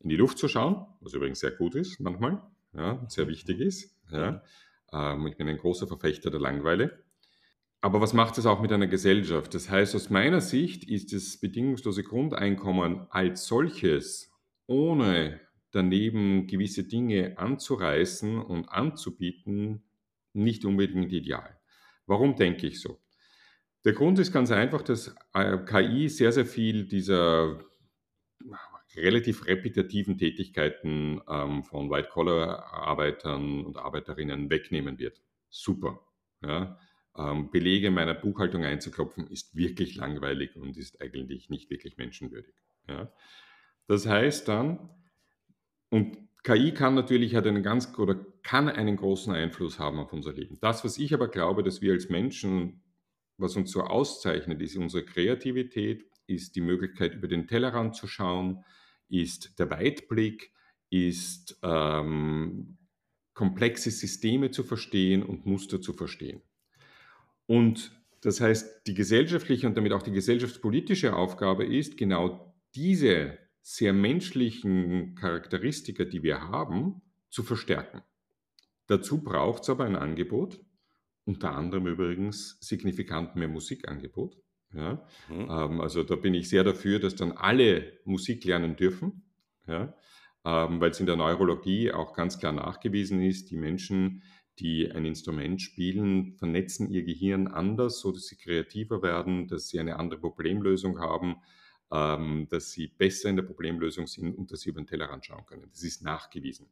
in 0.00 0.08
die 0.08 0.16
Luft 0.16 0.38
zu 0.38 0.48
schauen, 0.48 0.86
was 1.00 1.14
übrigens 1.14 1.40
sehr 1.40 1.52
gut 1.52 1.74
ist 1.74 2.00
manchmal, 2.00 2.42
ja, 2.72 3.04
sehr 3.08 3.28
wichtig 3.28 3.60
ist. 3.60 3.96
Ja. 4.10 4.42
Ähm, 4.92 5.26
ich 5.26 5.36
bin 5.36 5.48
ein 5.48 5.56
großer 5.56 5.86
Verfechter 5.86 6.30
der 6.30 6.40
Langweile. 6.40 7.04
Aber 7.80 8.00
was 8.00 8.12
macht 8.12 8.38
es 8.38 8.46
auch 8.46 8.60
mit 8.60 8.72
einer 8.72 8.88
Gesellschaft? 8.88 9.54
Das 9.54 9.70
heißt, 9.70 9.94
aus 9.94 10.10
meiner 10.10 10.40
Sicht 10.40 10.82
ist 10.82 11.12
das 11.12 11.38
bedingungslose 11.38 12.02
Grundeinkommen 12.02 13.06
als 13.10 13.46
solches, 13.46 14.32
ohne 14.66 15.40
daneben 15.70 16.48
gewisse 16.48 16.84
Dinge 16.84 17.38
anzureißen 17.38 18.40
und 18.40 18.68
anzubieten, 18.68 19.84
nicht 20.32 20.64
unbedingt 20.64 21.12
ideal. 21.12 21.57
Warum 22.08 22.36
denke 22.36 22.66
ich 22.66 22.80
so? 22.80 22.98
Der 23.84 23.92
Grund 23.92 24.18
ist 24.18 24.32
ganz 24.32 24.50
einfach, 24.50 24.82
dass 24.82 25.14
äh, 25.34 25.58
KI 25.58 26.08
sehr, 26.08 26.32
sehr 26.32 26.46
viel 26.46 26.86
dieser 26.88 27.60
relativ 28.96 29.46
repetitiven 29.46 30.18
Tätigkeiten 30.18 31.20
ähm, 31.28 31.62
von 31.62 31.90
White-Collar-Arbeitern 31.90 33.64
und 33.64 33.76
Arbeiterinnen 33.76 34.50
wegnehmen 34.50 34.98
wird. 34.98 35.22
Super. 35.50 36.00
Ja. 36.42 36.78
Ähm, 37.16 37.50
Belege 37.50 37.90
meiner 37.90 38.14
Buchhaltung 38.14 38.64
einzuklopfen, 38.64 39.26
ist 39.26 39.54
wirklich 39.54 39.94
langweilig 39.96 40.56
und 40.56 40.76
ist 40.76 41.00
eigentlich 41.00 41.50
nicht 41.50 41.70
wirklich 41.70 41.98
menschenwürdig. 41.98 42.54
Ja. 42.88 43.12
Das 43.86 44.06
heißt 44.06 44.48
dann, 44.48 44.90
und 45.90 46.27
KI 46.48 46.72
kann 46.72 46.94
natürlich 46.94 47.34
hat 47.34 47.46
einen 47.46 47.62
ganz 47.62 47.92
oder 47.98 48.14
kann 48.42 48.70
einen 48.70 48.96
großen 48.96 49.34
Einfluss 49.34 49.78
haben 49.78 49.98
auf 49.98 50.14
unser 50.14 50.32
Leben. 50.32 50.56
Das, 50.62 50.82
was 50.82 50.96
ich 50.96 51.12
aber 51.12 51.28
glaube, 51.28 51.62
dass 51.62 51.82
wir 51.82 51.92
als 51.92 52.08
Menschen, 52.08 52.80
was 53.36 53.54
uns 53.56 53.70
so 53.70 53.82
auszeichnet, 53.82 54.62
ist 54.62 54.74
unsere 54.78 55.04
Kreativität, 55.04 56.06
ist 56.26 56.56
die 56.56 56.62
Möglichkeit, 56.62 57.14
über 57.14 57.28
den 57.28 57.48
Tellerrand 57.48 57.96
zu 57.96 58.06
schauen, 58.06 58.64
ist 59.10 59.58
der 59.58 59.70
Weitblick, 59.70 60.54
ist 60.88 61.58
ähm, 61.62 62.78
komplexe 63.34 63.90
Systeme 63.90 64.50
zu 64.50 64.62
verstehen 64.62 65.22
und 65.22 65.44
Muster 65.44 65.82
zu 65.82 65.92
verstehen. 65.92 66.40
Und 67.44 67.92
das 68.22 68.40
heißt, 68.40 68.86
die 68.86 68.94
gesellschaftliche 68.94 69.66
und 69.66 69.76
damit 69.76 69.92
auch 69.92 70.02
die 70.02 70.12
gesellschaftspolitische 70.12 71.14
Aufgabe 71.14 71.66
ist, 71.66 71.98
genau 71.98 72.54
diese 72.74 73.36
sehr 73.70 73.92
menschlichen 73.92 75.14
Charakteristika, 75.14 76.06
die 76.06 76.22
wir 76.22 76.40
haben, 76.40 77.02
zu 77.28 77.42
verstärken. 77.42 78.00
Dazu 78.86 79.22
braucht 79.22 79.62
es 79.62 79.68
aber 79.68 79.84
ein 79.84 79.94
Angebot, 79.94 80.58
unter 81.26 81.54
anderem 81.54 81.86
übrigens 81.86 82.56
signifikant 82.62 83.36
mehr 83.36 83.48
Musikangebot. 83.48 84.38
Ja? 84.72 85.06
Mhm. 85.28 85.48
Ähm, 85.50 85.80
also 85.82 86.02
da 86.02 86.16
bin 86.16 86.32
ich 86.32 86.48
sehr 86.48 86.64
dafür, 86.64 86.98
dass 86.98 87.14
dann 87.14 87.32
alle 87.32 87.98
Musik 88.06 88.46
lernen 88.46 88.74
dürfen, 88.74 89.24
ja? 89.66 89.94
ähm, 90.46 90.80
weil 90.80 90.92
es 90.92 91.00
in 91.00 91.06
der 91.06 91.16
Neurologie 91.16 91.92
auch 91.92 92.14
ganz 92.14 92.38
klar 92.38 92.52
nachgewiesen 92.52 93.20
ist, 93.20 93.50
die 93.50 93.58
Menschen, 93.58 94.22
die 94.60 94.90
ein 94.90 95.04
Instrument 95.04 95.60
spielen, 95.60 96.32
vernetzen 96.38 96.88
ihr 96.88 97.04
Gehirn 97.04 97.48
anders, 97.48 98.00
so 98.00 98.12
dass 98.12 98.28
sie 98.28 98.36
kreativer 98.36 99.02
werden, 99.02 99.46
dass 99.46 99.68
sie 99.68 99.78
eine 99.78 99.98
andere 99.98 100.20
Problemlösung 100.20 101.00
haben, 101.00 101.36
dass 101.90 102.70
sie 102.70 102.88
besser 102.88 103.30
in 103.30 103.36
der 103.36 103.44
Problemlösung 103.44 104.06
sind 104.06 104.36
und 104.36 104.52
dass 104.52 104.60
sie 104.60 104.70
über 104.70 104.80
den 104.80 104.86
Tellerrand 104.86 105.24
schauen 105.24 105.46
können. 105.46 105.68
Das 105.70 105.82
ist 105.82 106.02
nachgewiesen. 106.02 106.66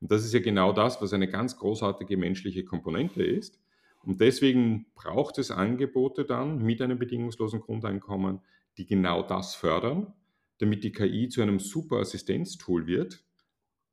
Und 0.00 0.10
das 0.10 0.24
ist 0.24 0.34
ja 0.34 0.40
genau 0.40 0.72
das, 0.72 1.00
was 1.00 1.12
eine 1.12 1.28
ganz 1.28 1.56
großartige 1.56 2.16
menschliche 2.16 2.64
Komponente 2.64 3.22
ist. 3.22 3.60
Und 4.04 4.20
deswegen 4.20 4.86
braucht 4.94 5.38
es 5.38 5.50
Angebote 5.50 6.24
dann 6.24 6.58
mit 6.58 6.82
einem 6.82 6.98
bedingungslosen 6.98 7.60
Grundeinkommen, 7.60 8.40
die 8.76 8.86
genau 8.86 9.22
das 9.22 9.54
fördern, 9.54 10.12
damit 10.58 10.82
die 10.82 10.92
KI 10.92 11.28
zu 11.28 11.42
einem 11.42 11.60
super 11.60 11.96
Assistenztool 11.98 12.86
wird, 12.86 13.24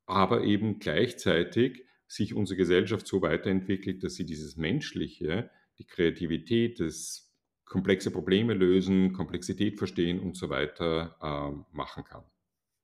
aber 0.06 0.44
eben 0.44 0.80
gleichzeitig 0.80 1.86
sich 2.08 2.34
unsere 2.34 2.58
Gesellschaft 2.58 3.06
so 3.06 3.22
weiterentwickelt, 3.22 4.04
dass 4.04 4.16
sie 4.16 4.26
dieses 4.26 4.56
Menschliche, 4.56 5.52
die 5.78 5.86
Kreativität, 5.86 6.80
das 6.80 7.29
komplexe 7.70 8.12
Probleme 8.12 8.54
lösen, 8.54 9.14
Komplexität 9.14 9.78
verstehen 9.78 10.20
und 10.20 10.36
so 10.36 10.50
weiter 10.50 11.16
äh, 11.22 11.76
machen 11.76 12.04
kann. 12.04 12.24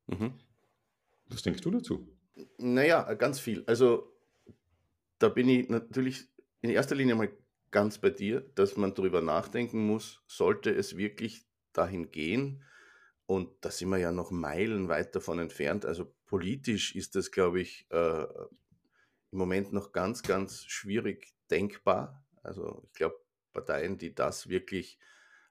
Mhm. 0.08 0.34
Was 1.28 1.42
denkst 1.42 1.62
du 1.62 1.72
dazu? 1.72 2.08
Naja, 2.58 3.14
ganz 3.16 3.40
viel. 3.42 3.64
Also 3.66 4.14
da 5.20 5.28
bin 5.28 5.50
ich 5.50 5.68
natürlich 5.68 6.30
in 6.62 6.70
erster 6.70 6.96
Linie 6.96 7.16
mal 7.16 7.32
ganz 7.72 7.98
bei 7.98 8.12
dir, 8.12 8.42
dass 8.56 8.78
man 8.78 8.94
darüber 8.94 9.22
nachdenken 9.22 9.86
muss, 9.86 10.24
sollte 10.28 10.74
es 10.74 10.96
wirklich 10.96 11.46
dahin 11.74 12.12
gehen, 12.12 12.64
und 13.28 13.50
da 13.62 13.72
sind 13.72 13.90
wir 13.90 13.98
ja 13.98 14.12
noch 14.12 14.32
meilenweit 14.32 15.16
davon 15.16 15.40
entfernt. 15.40 15.86
Also 15.86 16.14
politisch 16.26 16.96
ist 16.96 17.16
das, 17.16 17.32
glaube 17.32 17.60
ich, 17.60 17.88
äh, 17.90 18.24
im 19.32 19.38
Moment 19.38 19.74
noch 19.74 19.92
ganz, 19.92 20.22
ganz 20.22 20.64
schwierig 20.66 21.34
denkbar. 21.50 22.24
Also 22.44 22.84
ich 22.86 22.94
glaube, 22.94 23.16
Parteien, 23.56 23.98
die 23.98 24.14
das 24.14 24.50
wirklich 24.50 25.00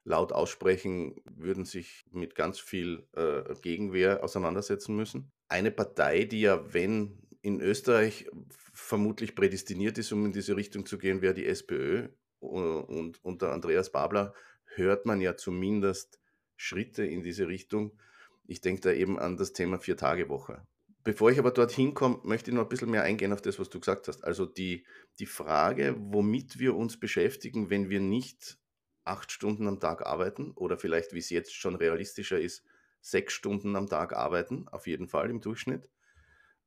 laut 0.05 0.31
aussprechen, 0.31 1.15
würden 1.25 1.65
sich 1.65 2.05
mit 2.11 2.35
ganz 2.35 2.59
viel 2.59 3.07
äh, 3.13 3.53
Gegenwehr 3.61 4.23
auseinandersetzen 4.23 4.95
müssen. 4.95 5.31
Eine 5.49 5.71
Partei, 5.71 6.23
die 6.23 6.41
ja, 6.41 6.73
wenn 6.73 7.27
in 7.41 7.59
Österreich 7.59 8.27
vermutlich 8.73 9.35
prädestiniert 9.35 9.97
ist, 9.97 10.11
um 10.11 10.25
in 10.25 10.31
diese 10.31 10.55
Richtung 10.55 10.85
zu 10.85 10.97
gehen, 10.97 11.21
wäre 11.21 11.33
die 11.33 11.45
SPÖ. 11.45 12.07
Und 12.39 13.23
unter 13.23 13.51
Andreas 13.51 13.91
Babler 13.91 14.33
hört 14.75 15.05
man 15.05 15.21
ja 15.21 15.35
zumindest 15.35 16.19
Schritte 16.55 17.03
in 17.03 17.23
diese 17.23 17.47
Richtung. 17.47 17.99
Ich 18.45 18.61
denke 18.61 18.81
da 18.81 18.91
eben 18.91 19.17
an 19.17 19.37
das 19.37 19.53
Thema 19.53 19.79
Vier-Tage-Woche. 19.79 20.65
Bevor 21.05 21.29
ich 21.29 21.37
aber 21.37 21.51
dorthin 21.51 21.93
komme, 21.93 22.19
möchte 22.23 22.49
ich 22.49 22.55
noch 22.55 22.63
ein 22.63 22.69
bisschen 22.69 22.89
mehr 22.89 23.03
eingehen 23.03 23.31
auf 23.31 23.41
das, 23.41 23.59
was 23.59 23.69
du 23.69 23.79
gesagt 23.79 24.07
hast. 24.07 24.23
Also 24.23 24.47
die, 24.47 24.87
die 25.19 25.27
Frage, 25.27 25.95
womit 25.99 26.57
wir 26.57 26.75
uns 26.75 26.99
beschäftigen, 26.99 27.69
wenn 27.69 27.91
wir 27.91 27.99
nicht 27.99 28.57
acht 29.03 29.31
Stunden 29.31 29.67
am 29.67 29.79
Tag 29.79 30.03
arbeiten 30.03 30.51
oder 30.55 30.79
vielleicht, 30.79 31.13
wie 31.13 31.19
es 31.19 31.29
jetzt 31.29 31.53
schon 31.53 31.75
realistischer 31.75 32.39
ist, 32.39 32.65
sechs 33.01 33.33
Stunden 33.33 33.75
am 33.75 33.87
Tag 33.87 34.13
arbeiten, 34.13 34.67
auf 34.67 34.87
jeden 34.87 35.07
Fall 35.07 35.29
im 35.29 35.41
Durchschnitt, 35.41 35.91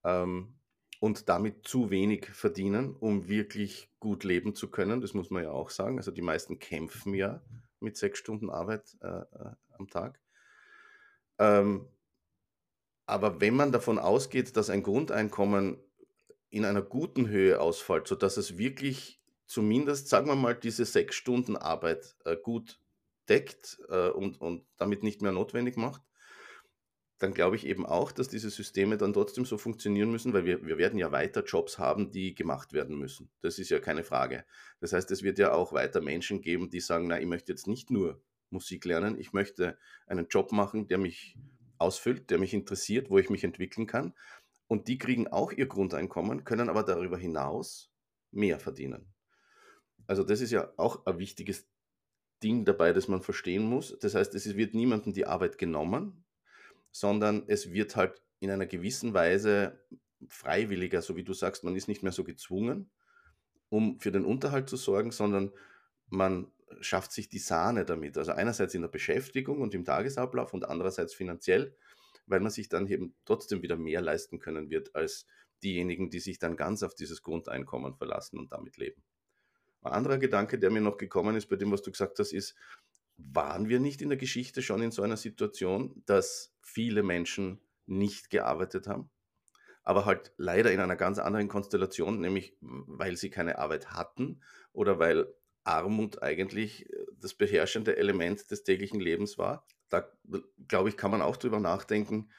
ähm, 0.05 0.55
und 1.01 1.29
damit 1.29 1.67
zu 1.67 1.91
wenig 1.91 2.27
verdienen, 2.27 2.95
um 2.95 3.27
wirklich 3.27 3.91
gut 3.99 4.23
leben 4.23 4.55
zu 4.55 4.71
können. 4.71 5.01
Das 5.01 5.15
muss 5.15 5.31
man 5.31 5.43
ja 5.43 5.51
auch 5.51 5.71
sagen. 5.71 5.99
Also 5.99 6.13
die 6.13 6.23
meisten 6.23 6.61
kämpfen 6.61 7.13
ja 7.13 7.43
mit 7.81 7.97
sechs 7.97 8.21
Stunden 8.21 8.51
Arbeit 8.51 8.97
äh, 9.01 9.09
äh 9.09 9.53
am 9.73 9.89
Tag. 9.89 10.21
Ähm, 11.39 11.89
aber 13.09 13.41
wenn 13.41 13.55
man 13.55 13.73
davon 13.73 13.99
ausgeht, 13.99 14.57
dass 14.57 14.69
ein 14.69 14.83
Grundeinkommen 14.83 15.79
in 16.51 16.65
einer 16.65 16.83
guten 16.83 17.29
Höhe 17.29 17.61
ausfällt, 17.61 18.07
sodass 18.07 18.37
es 18.37 18.59
wirklich 18.59 19.21
zumindest, 19.47 20.09
sagen 20.09 20.29
wir 20.29 20.37
mal, 20.37 20.55
diese 20.55 20.85
sechs 20.85 21.17
Stunden 21.17 21.57
Arbeit 21.57 22.17
äh, 22.25 22.37
gut 22.37 22.81
deckt 23.29 23.79
äh, 23.89 24.09
und, 24.11 24.41
und 24.41 24.67
damit 24.77 25.03
nicht 25.03 25.23
mehr 25.23 25.33
notwendig 25.33 25.77
macht, 25.77 26.03
dann 27.19 27.33
glaube 27.33 27.57
ich 27.57 27.67
eben 27.67 27.87
auch, 27.87 28.13
dass 28.13 28.29
diese 28.29 28.51
Systeme 28.51 28.99
dann 28.99 29.15
trotzdem 29.15 29.47
so 29.47 29.57
funktionieren 29.57 30.11
müssen, 30.11 30.35
weil 30.35 30.45
wir, 30.45 30.65
wir 30.67 30.77
werden 30.77 30.99
ja 30.99 31.11
weiter 31.11 31.43
Jobs 31.45 31.79
haben, 31.79 32.11
die 32.11 32.35
gemacht 32.35 32.75
werden 32.75 32.99
müssen. 32.99 33.31
Das 33.41 33.59
ist 33.59 33.71
ja 33.71 33.81
keine 33.81 34.05
Frage. 34.05 34.45
Das 34.81 34.93
heißt, 34.93 35.11
es 35.11 35.23
wird 35.23 35.39
ja 35.39 35.53
auch 35.53 35.73
weiter 35.73 36.03
Menschen 36.03 36.43
geben, 36.43 36.69
die 36.69 36.81
sagen, 36.81 37.09
na, 37.09 37.19
ich 37.19 37.27
möchte 37.27 37.53
jetzt 37.53 37.67
nicht 37.67 37.91
nur 37.91 38.23
Musik 38.51 38.85
lernen, 38.85 39.19
ich 39.19 39.33
möchte 39.33 39.79
einen 40.07 40.29
Job 40.29 40.53
machen, 40.53 40.89
der 40.89 40.99
mich 40.99 41.37
ausfüllt, 41.79 42.31
der 42.31 42.39
mich 42.39 42.55
interessiert, 42.55 43.11
wo 43.11 43.19
ich 43.19 43.31
mich 43.31 43.45
entwickeln 43.45 43.87
kann. 43.87 44.15
Und 44.67 44.89
die 44.89 44.99
kriegen 44.99 45.29
auch 45.29 45.53
ihr 45.53 45.67
Grundeinkommen, 45.67 46.45
können 46.45 46.69
aber 46.69 46.83
darüber 46.83 47.17
hinaus 47.17 47.91
mehr 48.31 48.59
verdienen. 48.59 49.13
Also 50.07 50.25
das 50.25 50.41
ist 50.41 50.51
ja 50.51 50.73
auch 50.77 51.07
ein 51.07 51.19
wichtiges 51.19 51.69
Ding 52.43 52.65
dabei, 52.65 52.93
das 52.93 53.09
man 53.09 53.23
verstehen 53.23 53.65
muss. 53.65 53.99
Das 53.99 54.15
heißt, 54.15 54.35
es 54.35 54.57
wird 54.57 54.75
niemandem 54.75 55.13
die 55.13 55.27
Arbeit 55.27 55.59
genommen, 55.59 56.25
sondern 56.91 57.45
es 57.47 57.73
wird 57.73 57.97
halt 57.97 58.23
in 58.41 58.51
einer 58.51 58.67
gewissen 58.67 59.15
Weise 59.15 59.81
freiwilliger, 60.29 61.03
so 61.03 61.17
wie 61.17 61.25
du 61.25 61.33
sagst, 61.33 61.65
man 61.65 61.77
ist 61.77 61.89
nicht 61.89 62.03
mehr 62.03 62.13
so 62.13 62.25
gezwungen, 62.25 62.91
um 63.69 63.99
für 64.01 64.13
den 64.13 64.25
Unterhalt 64.25 64.69
zu 64.69 64.77
sorgen, 64.77 65.11
sondern 65.11 65.53
man 66.09 66.51
schafft 66.81 67.13
sich 67.13 67.29
die 67.29 67.39
Sahne 67.39 67.85
damit. 67.85 68.17
Also 68.19 68.33
einerseits 68.33 68.75
in 68.75 68.83
der 68.83 68.89
Beschäftigung 68.89 69.61
und 69.61 69.75
im 69.75 69.85
Tagesablauf 69.85 70.55
und 70.55 70.65
andererseits 70.65 71.15
finanziell, 71.15 71.77
weil 72.27 72.41
man 72.41 72.51
sich 72.51 72.69
dann 72.69 72.87
eben 72.87 73.15
trotzdem 73.25 73.63
wieder 73.63 73.77
mehr 73.77 74.01
leisten 74.01 74.39
können 74.39 74.71
wird 74.71 74.95
als 74.95 75.27
diejenigen, 75.63 76.11
die 76.11 76.21
sich 76.21 76.39
dann 76.39 76.57
ganz 76.57 76.83
auf 76.83 76.95
dieses 76.95 77.23
Grundeinkommen 77.23 77.95
verlassen 77.95 78.39
und 78.39 78.53
damit 78.53 78.77
leben. 78.77 79.03
Ein 79.83 79.93
anderer 79.93 80.19
Gedanke, 80.19 80.59
der 80.59 80.71
mir 80.71 80.81
noch 80.81 80.97
gekommen 80.97 81.37
ist 81.37 81.47
bei 81.47 81.57
dem, 81.57 81.71
was 81.73 81.83
du 81.83 81.91
gesagt 81.91 82.19
hast, 82.19 82.33
ist, 82.33 82.55
waren 83.17 83.69
wir 83.69 83.81
nicht 83.81 84.03
in 84.03 84.11
der 84.11 84.19
Geschichte 84.19 84.63
schon 84.63 84.83
in 84.83 84.91
so 84.91 85.03
einer 85.03 85.17
Situation, 85.17 86.03
dass 86.07 86.55
viele 86.63 87.03
Menschen 87.03 87.61
nicht 87.87 88.31
gearbeitet 88.31 88.87
haben? 88.87 89.11
aber 89.89 90.05
halt 90.05 90.35
leider 90.37 90.71
in 90.71 90.81
einer 90.81 90.97
ganz 90.97 91.19
anderen 91.19 91.49
Konstellation, 91.49 92.21
nämlich 92.21 92.55
weil 92.61 93.17
sie 93.17 93.31
keine 93.31 93.57
Arbeit 93.57 93.93
hatten 93.93 94.43
oder 94.75 94.99
weil 94.99 95.33
Armut 95.69 96.23
eigentlich 96.23 96.91
äh, 96.91 97.07
das 97.21 97.35
beherrschende 97.35 97.97
Element 97.97 98.51
des 98.51 98.65
täglichen 98.65 99.01
Lebens 99.01 99.39
war. 99.39 99.67
Da, 99.89 100.11
glaube 100.67 100.89
ich, 100.89 100.97
kann 100.97 101.11
man 101.11 101.23
auch 101.23 101.37
drüber 101.37 101.61
nachdenken, 101.61 102.31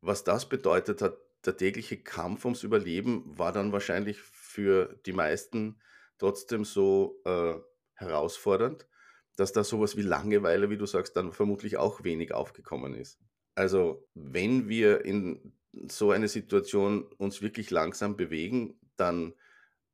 was 0.00 0.24
das 0.24 0.48
bedeutet 0.48 1.02
hat. 1.02 1.16
Der 1.44 1.56
tägliche 1.56 1.96
Kampf 1.96 2.44
ums 2.44 2.62
Überleben 2.62 3.36
war 3.36 3.52
dann 3.52 3.72
wahrscheinlich 3.72 4.20
für 4.20 5.00
die 5.06 5.12
meisten 5.12 5.80
trotzdem 6.18 6.64
so 6.64 7.20
äh, 7.24 7.54
herausfordernd, 7.94 8.86
dass 9.36 9.52
da 9.52 9.64
sowas 9.64 9.96
wie 9.96 10.02
Langeweile, 10.02 10.70
wie 10.70 10.76
du 10.76 10.86
sagst, 10.86 11.16
dann 11.16 11.32
vermutlich 11.32 11.78
auch 11.78 12.04
wenig 12.04 12.32
aufgekommen 12.32 12.94
ist. 12.94 13.18
Also 13.54 14.08
wenn 14.14 14.68
wir 14.68 15.04
in 15.04 15.52
so 15.88 16.10
eine 16.10 16.28
Situation 16.28 17.04
uns 17.18 17.42
wirklich 17.42 17.70
langsam 17.70 18.16
bewegen, 18.16 18.78
dann 18.96 19.34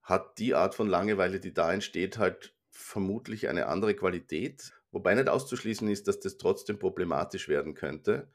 hat 0.03 0.39
die 0.39 0.55
Art 0.55 0.75
von 0.75 0.89
Langeweile, 0.89 1.41
die 1.41 1.55
da 1.55 1.73
entsteht, 1.73 2.19
halt 2.19 2.55
vermutlich 2.79 3.49
eine 3.49 3.67
andere 3.67 3.95
Qualität, 3.95 4.73
wobei 4.93 5.15
nicht 5.15 5.29
auszuschließen 5.29 5.89
ist, 5.89 6.07
dass 6.07 6.21
das 6.21 6.39
trotzdem 6.39 6.79
problematisch 6.79 7.49
werden 7.49 7.75
könnte, 7.75 8.31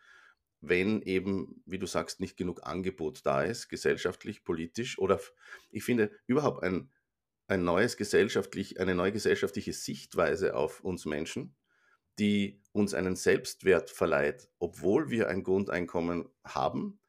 wenn 0.60 1.02
eben, 1.02 1.62
wie 1.66 1.80
du 1.80 1.86
sagst, 1.86 2.20
nicht 2.20 2.38
genug 2.38 2.64
Angebot 2.64 3.26
da 3.26 3.42
ist, 3.42 3.70
gesellschaftlich, 3.70 4.44
politisch 4.44 5.00
oder 5.00 5.20
ich 5.72 5.84
finde 5.84 6.12
überhaupt 6.28 6.64
ein, 6.64 6.92
ein 7.48 7.64
neues 7.64 7.98
gesellschaftlich, 7.98 8.80
eine 8.80 8.96
neue 8.96 9.14
gesellschaftliche 9.14 9.74
Sichtweise 9.74 10.56
auf 10.56 10.82
uns 10.82 11.06
Menschen, 11.06 11.56
die 12.20 12.62
uns 12.74 12.94
einen 12.94 13.16
Selbstwert 13.16 13.90
verleiht, 13.90 14.50
obwohl 14.60 15.10
wir 15.10 15.30
ein 15.30 15.44
Grundeinkommen 15.44 16.30
haben, 16.44 17.00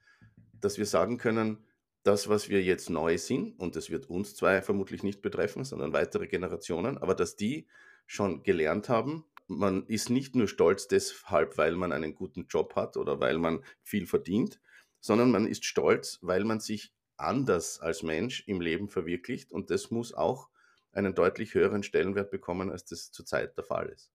dass 0.53 0.79
wir 0.79 0.87
sagen 0.87 1.19
können, 1.19 1.65
das, 2.05 2.29
was 2.29 2.49
wir 2.49 2.63
jetzt 2.63 2.91
neu 2.91 3.19
sind, 3.19 3.59
und 3.59 3.77
das 3.77 3.91
wird 3.91 4.09
uns 4.09 4.37
zwei 4.37 4.63
vermutlich 4.63 5.03
nicht 5.03 5.23
betreffen, 5.23 5.65
sondern 5.65 5.93
weitere 5.93 6.29
Generationen, 6.29 6.99
aber 6.99 7.15
dass 7.15 7.35
die 7.35 7.67
schon 8.07 8.43
gelernt 8.43 8.89
haben, 8.89 9.25
man 9.47 9.87
ist 9.87 10.11
nicht 10.11 10.37
nur 10.37 10.47
stolz 10.47 10.87
deshalb, 10.87 11.59
weil 11.59 11.77
man 11.77 11.93
einen 11.93 12.15
guten 12.15 12.47
Job 12.47 12.77
hat 12.77 12.97
oder 12.97 13.21
weil 13.21 13.39
man 13.39 13.65
viel 13.83 14.07
verdient, 14.07 14.61
sondern 15.01 15.31
man 15.31 15.47
ist 15.47 15.65
stolz, 15.65 16.19
weil 16.23 16.45
man 16.45 16.61
sich 16.61 16.95
anders 17.17 17.81
als 17.81 18.03
Mensch 18.03 18.45
im 18.47 18.61
Leben 18.61 18.89
verwirklicht 18.89 19.53
und 19.53 19.71
das 19.71 19.91
muss 19.91 20.13
auch 20.15 20.49
einen 20.93 21.15
deutlich 21.15 21.55
höheren 21.55 21.83
Stellenwert 21.83 22.31
bekommen, 22.31 22.71
als 22.71 22.85
das 22.85 23.11
zurzeit 23.13 23.57
der 23.57 23.65
Fall 23.65 23.89
ist. 23.89 24.13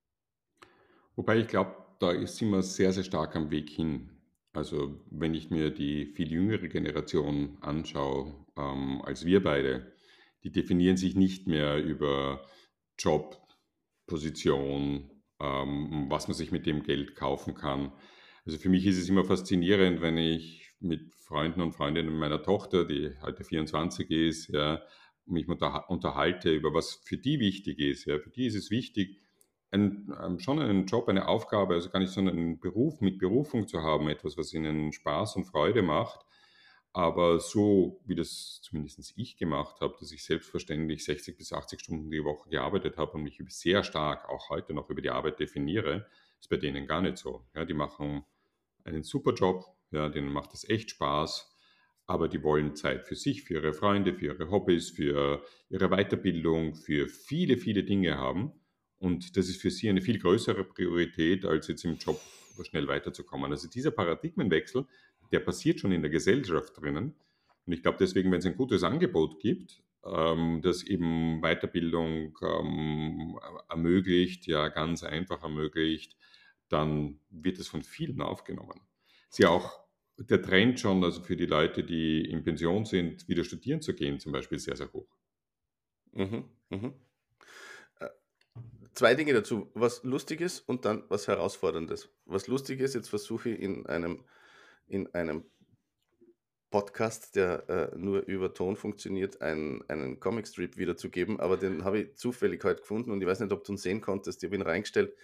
Wobei 1.16 1.38
ich 1.38 1.48
glaube, 1.48 1.76
da 2.00 2.26
sind 2.26 2.52
wir 2.52 2.64
sehr, 2.64 2.94
sehr 2.94 3.04
stark 3.04 3.36
am 3.36 3.52
Weg 3.52 3.70
hin. 3.70 4.19
Also 4.54 5.06
wenn 5.12 5.34
ich 5.34 5.50
mir 5.50 5.70
die 5.70 6.06
viel 6.06 6.32
jüngere 6.32 6.68
Generation 6.68 7.58
anschaue, 7.62 8.46
ähm, 8.58 9.02
als 9.04 9.26
wir 9.26 9.44
beide, 9.44 9.94
die 10.44 10.52
definieren 10.52 10.98
sich 10.98 11.16
nicht 11.16 11.48
mehr 11.48 11.84
über 11.84 12.46
Job, 12.98 13.38
Position, 14.08 15.12
ähm, 15.40 16.08
was 16.10 16.28
man 16.28 16.36
sich 16.36 16.52
mit 16.52 16.66
dem 16.66 16.84
Geld 16.84 17.16
kaufen 17.16 17.54
kann. 17.54 17.92
Also 18.46 18.58
für 18.58 18.70
mich 18.70 18.86
ist 18.86 18.98
es 18.98 19.08
immer 19.10 19.24
faszinierend, 19.24 20.02
wenn 20.02 20.18
ich 20.18 20.72
mit 20.80 21.14
Freunden 21.14 21.62
und 21.62 21.74
Freundinnen 21.74 22.18
meiner 22.18 22.42
Tochter, 22.42 22.86
die 22.86 23.12
heute 23.22 23.44
24 23.44 24.10
ist, 24.10 24.48
ja, 24.50 24.82
mich 25.26 25.48
unterhalte 25.48 26.52
über 26.52 26.74
was 26.74 27.02
für 27.06 27.18
die 27.18 27.40
wichtig 27.40 27.80
ist. 27.80 28.06
Ja. 28.06 28.18
Für 28.18 28.32
die 28.32 28.48
ist 28.48 28.56
es 28.56 28.72
wichtig, 28.72 29.22
ein, 29.72 30.14
ähm, 30.24 30.40
schon 30.40 30.60
einen 30.60 30.86
Job, 30.86 31.08
eine 31.08 31.28
Aufgabe, 31.28 31.76
also 31.76 31.90
gar 31.90 32.00
nicht 32.00 32.12
so 32.12 32.22
einen 32.22 32.60
Beruf 32.60 33.02
mit 33.02 33.20
Berufung 33.20 33.68
zu 33.68 33.82
haben, 33.84 34.10
etwas, 34.10 34.38
was 34.38 34.54
ihnen 34.54 34.92
Spaß 34.92 35.36
und 35.36 35.46
Freude 35.46 35.82
macht. 35.82 36.26
Aber 36.92 37.40
so, 37.40 38.02
wie 38.06 38.16
das 38.16 38.62
zumindest 38.64 39.14
ich 39.16 39.38
gemacht 39.38 39.80
habe, 39.80 39.96
dass 40.00 40.12
ich 40.12 40.24
selbstverständlich 40.24 41.06
60 41.06 41.38
bis 41.38 41.54
80 41.54 41.80
Stunden 41.80 42.10
die 42.10 42.24
Woche 42.24 42.50
gearbeitet 42.50 42.98
habe 42.98 43.12
und 43.14 43.24
mich 43.24 43.40
sehr 43.50 43.84
stark 43.84 44.28
auch 44.28 44.50
heute 44.50 44.74
noch 44.74 44.90
über 44.90 45.02
die 45.02 45.12
Arbeit 45.12 45.40
definiere, 45.40 46.08
ist 46.40 46.50
bei 46.50 46.58
denen 46.58 46.88
gar 46.88 47.02
nicht 47.02 47.18
so. 47.18 47.46
Ja, 47.54 47.66
die 47.66 47.76
machen 47.76 48.26
einen 48.84 49.04
super 49.04 49.34
Job, 49.34 49.66
ja, 49.92 50.10
denen 50.10 50.32
macht 50.32 50.54
es 50.56 50.68
echt 50.68 50.92
Spaß, 50.92 51.56
aber 52.08 52.28
die 52.28 52.42
wollen 52.42 52.76
Zeit 52.76 53.08
für 53.08 53.16
sich, 53.16 53.44
für 53.44 53.56
ihre 53.56 53.74
Freunde, 53.74 54.16
für 54.16 54.26
ihre 54.26 54.50
Hobbys, 54.50 54.90
für 54.90 55.44
ihre 55.70 55.90
Weiterbildung, 55.90 56.74
für 56.74 57.08
viele, 57.08 57.58
viele 57.58 57.84
Dinge 57.84 58.18
haben. 58.18 58.59
Und 59.00 59.38
das 59.38 59.48
ist 59.48 59.62
für 59.62 59.72
sie 59.72 59.90
eine 59.90 60.02
viel 60.02 60.20
größere 60.20 60.64
Priorität, 60.66 61.46
als 61.46 61.68
jetzt 61.68 61.86
im 61.86 61.98
Job 61.98 62.20
schnell 62.64 62.88
weiterzukommen. 62.88 63.52
Also 63.52 63.70
dieser 63.70 63.92
Paradigmenwechsel, 63.92 64.86
der 65.32 65.40
passiert 65.40 65.80
schon 65.80 65.94
in 65.94 66.02
der 66.02 66.12
Gesellschaft 66.12 66.80
drinnen. 66.80 67.16
Und 67.66 67.74
ich 67.74 67.82
glaube 67.82 67.98
deswegen, 68.00 68.32
wenn 68.32 68.40
es 68.40 68.46
ein 68.46 68.58
gutes 68.58 68.84
Angebot 68.84 69.40
gibt, 69.40 69.82
ähm, 70.04 70.62
das 70.62 70.84
eben 70.84 71.42
Weiterbildung 71.42 72.38
ähm, 72.42 73.40
ermöglicht, 73.70 74.48
ja 74.48 74.68
ganz 74.68 75.04
einfach 75.04 75.44
ermöglicht, 75.44 76.18
dann 76.68 77.20
wird 77.30 77.58
es 77.58 77.70
von 77.70 77.84
vielen 77.84 78.22
aufgenommen. 78.22 78.82
Sie 79.30 79.46
auch 79.46 79.80
der 80.18 80.42
Trend 80.42 80.80
schon, 80.80 81.04
also 81.04 81.22
für 81.22 81.38
die 81.38 81.46
Leute, 81.46 81.84
die 81.84 82.22
in 82.26 82.44
Pension 82.44 82.84
sind, 82.84 83.28
wieder 83.30 83.46
studieren 83.46 83.82
zu 83.82 83.94
gehen, 83.96 84.20
zum 84.20 84.34
Beispiel 84.34 84.60
sehr, 84.60 84.76
sehr 84.76 84.92
hoch. 84.92 85.08
Mhm, 86.12 86.44
mhm 86.70 86.94
zwei 89.00 89.16
Dinge 89.16 89.32
dazu. 89.32 89.72
Was 89.76 90.04
Lustiges 90.04 90.60
und 90.60 90.84
dann 90.84 91.06
was 91.08 91.28
Herausforderndes. 91.30 92.10
Was 92.26 92.48
Lustiges, 92.48 92.94
jetzt 92.94 93.08
versuche 93.08 93.50
ich 93.50 93.62
in 93.62 93.86
einem, 93.86 94.26
in 94.88 95.14
einem 95.16 95.46
Podcast, 96.70 97.38
der 97.38 97.70
äh, 97.70 97.98
nur 97.98 98.26
über 98.28 98.54
Ton 98.54 98.76
funktioniert, 98.76 99.42
einen, 99.42 99.84
einen 99.88 100.20
Comicstrip 100.20 100.78
wiederzugeben, 100.78 101.40
aber 101.40 101.56
den 101.56 101.86
habe 101.86 102.00
ich 102.00 102.16
zufällig 102.18 102.62
heute 102.66 102.82
gefunden 102.82 103.12
und 103.12 103.22
ich 103.22 103.28
weiß 103.28 103.40
nicht, 103.40 103.54
ob 103.54 103.64
du 103.64 103.72
ihn 103.72 103.78
sehen 103.78 104.02
konntest. 104.02 104.44
Ich 104.44 104.50
habe 104.50 104.58
ihn 104.58 104.62
reingestellt. 104.62 105.16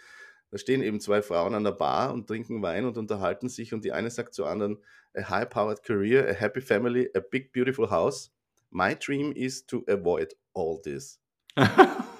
Da 0.51 0.57
stehen 0.57 0.81
eben 0.81 1.01
zwei 1.01 1.21
Frauen 1.21 1.53
an 1.53 1.65
der 1.65 1.73
Bar 1.73 2.13
und 2.13 2.27
trinken 2.27 2.61
Wein 2.61 2.85
und 2.85 2.97
unterhalten 2.97 3.49
sich 3.49 3.73
und 3.73 3.83
die 3.83 3.91
eine 3.91 4.09
sagt 4.09 4.33
zur 4.33 4.47
anderen, 4.47 4.81
a 5.13 5.29
high-powered 5.29 5.83
career, 5.83 6.25
a 6.29 6.33
happy 6.33 6.61
family, 6.61 7.11
a 7.13 7.19
big 7.19 7.51
beautiful 7.51 7.91
house. 7.91 8.31
My 8.69 8.95
dream 8.95 9.33
is 9.33 9.65
to 9.65 9.83
avoid 9.87 10.33
all 10.53 10.81
this. 10.81 11.19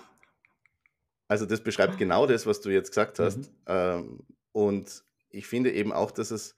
Also 1.27 1.45
das 1.45 1.61
beschreibt 1.61 1.97
genau 1.97 2.27
das, 2.27 2.45
was 2.45 2.61
du 2.61 2.69
jetzt 2.69 2.89
gesagt 2.89 3.19
hast. 3.19 3.37
Mhm. 3.37 3.49
Ähm, 3.67 4.19
und 4.51 5.03
ich 5.29 5.47
finde 5.47 5.71
eben 5.71 5.91
auch, 5.91 6.11
dass 6.11 6.31
es 6.31 6.55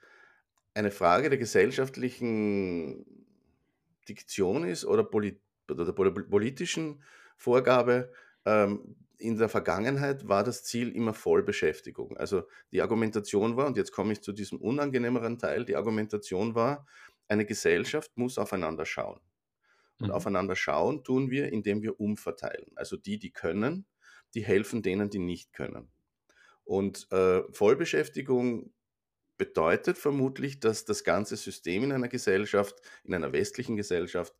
eine 0.73 0.91
Frage 0.91 1.30
der 1.30 1.39
gesellschaftlichen 1.39 3.06
Diktion 4.08 4.63
ist 4.63 4.86
oder, 4.86 5.03
polit 5.03 5.41
oder 5.69 5.86
der 5.86 5.93
politischen 5.93 7.01
Vorgabe. 7.36 8.12
Ähm, 8.45 8.95
in 9.17 9.38
der 9.38 9.49
Vergangenheit 9.49 10.27
war 10.27 10.43
das 10.43 10.63
Ziel 10.63 10.95
immer 10.95 11.13
Vollbeschäftigung. 11.13 12.17
Also 12.17 12.43
die 12.71 12.82
Argumentation 12.82 13.58
war, 13.58 13.65
und 13.65 13.77
jetzt 13.77 13.91
komme 13.91 14.13
ich 14.13 14.21
zu 14.21 14.32
diesem 14.32 14.60
unangenehmeren 14.62 15.39
Teil, 15.39 15.65
die 15.65 15.75
Argumentation 15.75 16.53
war, 16.53 16.86
eine 17.27 17.45
Gesellschaft 17.45 18.15
muss 18.15 18.38
aufeinander 18.38 18.86
schauen. 18.86 19.19
Und 19.99 20.10
mhm. 20.10 20.13
aufeinander 20.13 20.56
schauen 20.56 21.03
tun 21.03 21.32
wir, 21.32 21.51
indem 21.51 21.82
wir 21.82 21.99
umverteilen. 21.99 22.71
Also 22.75 22.95
die, 22.95 23.17
die 23.17 23.32
können, 23.32 23.88
die 24.33 24.43
helfen 24.43 24.81
denen, 24.81 25.09
die 25.09 25.19
nicht 25.19 25.53
können. 25.53 25.89
Und 26.63 27.11
äh, 27.11 27.43
Vollbeschäftigung 27.51 28.71
bedeutet 29.37 29.97
vermutlich, 29.97 30.59
dass 30.59 30.85
das 30.85 31.03
ganze 31.03 31.37
System 31.37 31.83
in 31.83 31.91
einer 31.91 32.07
Gesellschaft, 32.09 32.75
in 33.03 33.13
einer 33.13 33.31
westlichen 33.31 33.77
Gesellschaft, 33.77 34.33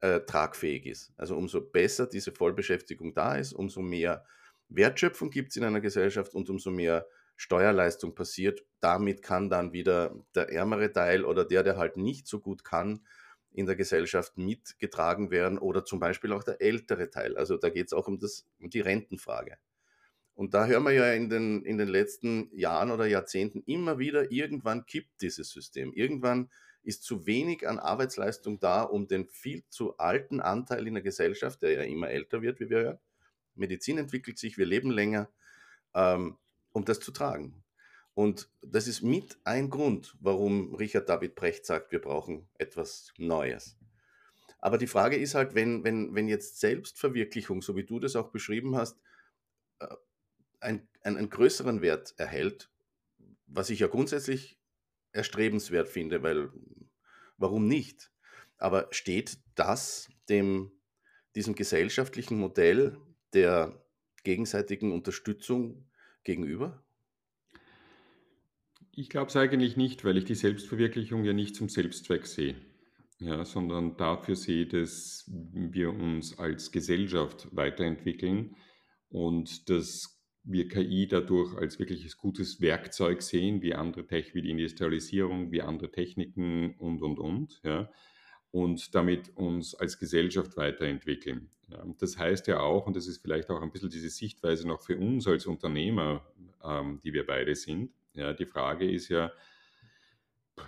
äh, 0.00 0.20
tragfähig 0.20 0.86
ist. 0.86 1.12
Also 1.16 1.36
umso 1.36 1.60
besser 1.60 2.06
diese 2.06 2.32
Vollbeschäftigung 2.32 3.14
da 3.14 3.36
ist, 3.36 3.52
umso 3.52 3.80
mehr 3.82 4.24
Wertschöpfung 4.68 5.30
gibt 5.30 5.50
es 5.50 5.56
in 5.56 5.64
einer 5.64 5.80
Gesellschaft 5.80 6.34
und 6.34 6.50
umso 6.50 6.70
mehr 6.70 7.06
Steuerleistung 7.36 8.14
passiert. 8.14 8.64
Damit 8.80 9.22
kann 9.22 9.48
dann 9.48 9.72
wieder 9.72 10.14
der 10.34 10.50
ärmere 10.50 10.92
Teil 10.92 11.24
oder 11.24 11.44
der, 11.44 11.62
der 11.62 11.76
halt 11.76 11.96
nicht 11.96 12.26
so 12.26 12.40
gut 12.40 12.64
kann, 12.64 13.06
in 13.52 13.66
der 13.66 13.76
Gesellschaft 13.76 14.36
mitgetragen 14.36 15.30
werden 15.30 15.58
oder 15.58 15.84
zum 15.84 16.00
Beispiel 16.00 16.32
auch 16.32 16.44
der 16.44 16.60
ältere 16.60 17.10
Teil. 17.10 17.36
Also 17.36 17.56
da 17.56 17.70
geht 17.70 17.86
es 17.86 17.92
auch 17.92 18.08
um, 18.08 18.18
das, 18.18 18.46
um 18.60 18.70
die 18.70 18.80
Rentenfrage. 18.80 19.58
Und 20.34 20.54
da 20.54 20.66
hören 20.66 20.84
wir 20.84 20.92
ja 20.92 21.12
in 21.12 21.28
den, 21.28 21.64
in 21.64 21.78
den 21.78 21.88
letzten 21.88 22.48
Jahren 22.56 22.92
oder 22.92 23.06
Jahrzehnten 23.06 23.62
immer 23.66 23.98
wieder, 23.98 24.30
irgendwann 24.30 24.86
kippt 24.86 25.20
dieses 25.20 25.50
System. 25.50 25.92
Irgendwann 25.92 26.48
ist 26.84 27.02
zu 27.02 27.26
wenig 27.26 27.68
an 27.68 27.78
Arbeitsleistung 27.78 28.60
da, 28.60 28.82
um 28.82 29.08
den 29.08 29.26
viel 29.26 29.64
zu 29.68 29.98
alten 29.98 30.40
Anteil 30.40 30.86
in 30.86 30.94
der 30.94 31.02
Gesellschaft, 31.02 31.62
der 31.62 31.72
ja 31.72 31.82
immer 31.82 32.10
älter 32.10 32.40
wird, 32.40 32.60
wie 32.60 32.70
wir 32.70 32.78
hören, 32.78 32.98
Medizin 33.56 33.98
entwickelt 33.98 34.38
sich, 34.38 34.56
wir 34.56 34.66
leben 34.66 34.90
länger, 34.90 35.28
ähm, 35.94 36.38
um 36.72 36.84
das 36.84 37.00
zu 37.00 37.10
tragen. 37.10 37.62
Und 38.18 38.50
das 38.62 38.88
ist 38.88 39.02
mit 39.02 39.38
ein 39.44 39.70
Grund, 39.70 40.16
warum 40.18 40.74
Richard 40.74 41.08
David 41.08 41.36
Brecht 41.36 41.64
sagt, 41.64 41.92
wir 41.92 42.00
brauchen 42.00 42.48
etwas 42.58 43.12
Neues. 43.16 43.78
Aber 44.58 44.76
die 44.76 44.88
Frage 44.88 45.14
ist 45.14 45.36
halt, 45.36 45.54
wenn, 45.54 45.84
wenn, 45.84 46.16
wenn 46.16 46.26
jetzt 46.26 46.58
Selbstverwirklichung, 46.58 47.62
so 47.62 47.76
wie 47.76 47.84
du 47.84 48.00
das 48.00 48.16
auch 48.16 48.30
beschrieben 48.30 48.74
hast, 48.74 48.98
äh, 49.78 49.86
ein, 50.58 50.88
einen 51.04 51.30
größeren 51.30 51.80
Wert 51.80 52.14
erhält, 52.16 52.72
was 53.46 53.70
ich 53.70 53.78
ja 53.78 53.86
grundsätzlich 53.86 54.58
erstrebenswert 55.12 55.88
finde, 55.88 56.20
weil 56.24 56.50
warum 57.36 57.68
nicht? 57.68 58.10
Aber 58.56 58.88
steht 58.90 59.38
das 59.54 60.08
dem, 60.28 60.72
diesem 61.36 61.54
gesellschaftlichen 61.54 62.36
Modell 62.36 62.98
der 63.32 63.80
gegenseitigen 64.24 64.90
Unterstützung 64.90 65.88
gegenüber? 66.24 66.82
Ich 69.00 69.08
glaube 69.08 69.28
es 69.28 69.36
eigentlich 69.36 69.76
nicht, 69.76 70.04
weil 70.04 70.16
ich 70.16 70.24
die 70.24 70.34
Selbstverwirklichung 70.34 71.22
ja 71.22 71.32
nicht 71.32 71.54
zum 71.54 71.68
Selbstzweck 71.68 72.26
sehe, 72.26 72.56
ja, 73.20 73.44
sondern 73.44 73.96
dafür 73.96 74.34
sehe, 74.34 74.66
dass 74.66 75.24
wir 75.28 75.90
uns 75.90 76.36
als 76.36 76.72
Gesellschaft 76.72 77.46
weiterentwickeln 77.52 78.56
und 79.08 79.70
dass 79.70 80.20
wir 80.42 80.66
KI 80.66 81.06
dadurch 81.06 81.56
als 81.56 81.78
wirkliches 81.78 82.16
gutes 82.16 82.60
Werkzeug 82.60 83.22
sehen, 83.22 83.62
wie 83.62 83.72
andere 83.72 84.04
Tech, 84.04 84.34
wie 84.34 84.42
die 84.42 84.50
Industrialisierung, 84.50 85.52
wie 85.52 85.62
andere 85.62 85.92
Techniken 85.92 86.74
und, 86.80 87.00
und, 87.00 87.20
und. 87.20 87.60
Ja, 87.62 87.92
und 88.50 88.96
damit 88.96 89.30
uns 89.36 89.76
als 89.76 90.00
Gesellschaft 90.00 90.56
weiterentwickeln. 90.56 91.50
Ja, 91.70 91.84
das 92.00 92.18
heißt 92.18 92.48
ja 92.48 92.58
auch, 92.58 92.88
und 92.88 92.96
das 92.96 93.06
ist 93.06 93.22
vielleicht 93.22 93.48
auch 93.48 93.62
ein 93.62 93.70
bisschen 93.70 93.90
diese 93.90 94.10
Sichtweise 94.10 94.66
noch 94.66 94.80
für 94.80 94.98
uns 94.98 95.28
als 95.28 95.46
Unternehmer, 95.46 96.26
ähm, 96.64 96.98
die 97.04 97.12
wir 97.12 97.24
beide 97.24 97.54
sind, 97.54 97.92
ja, 98.14 98.32
die 98.32 98.46
Frage 98.46 98.90
ist 98.90 99.08
ja, 99.08 99.32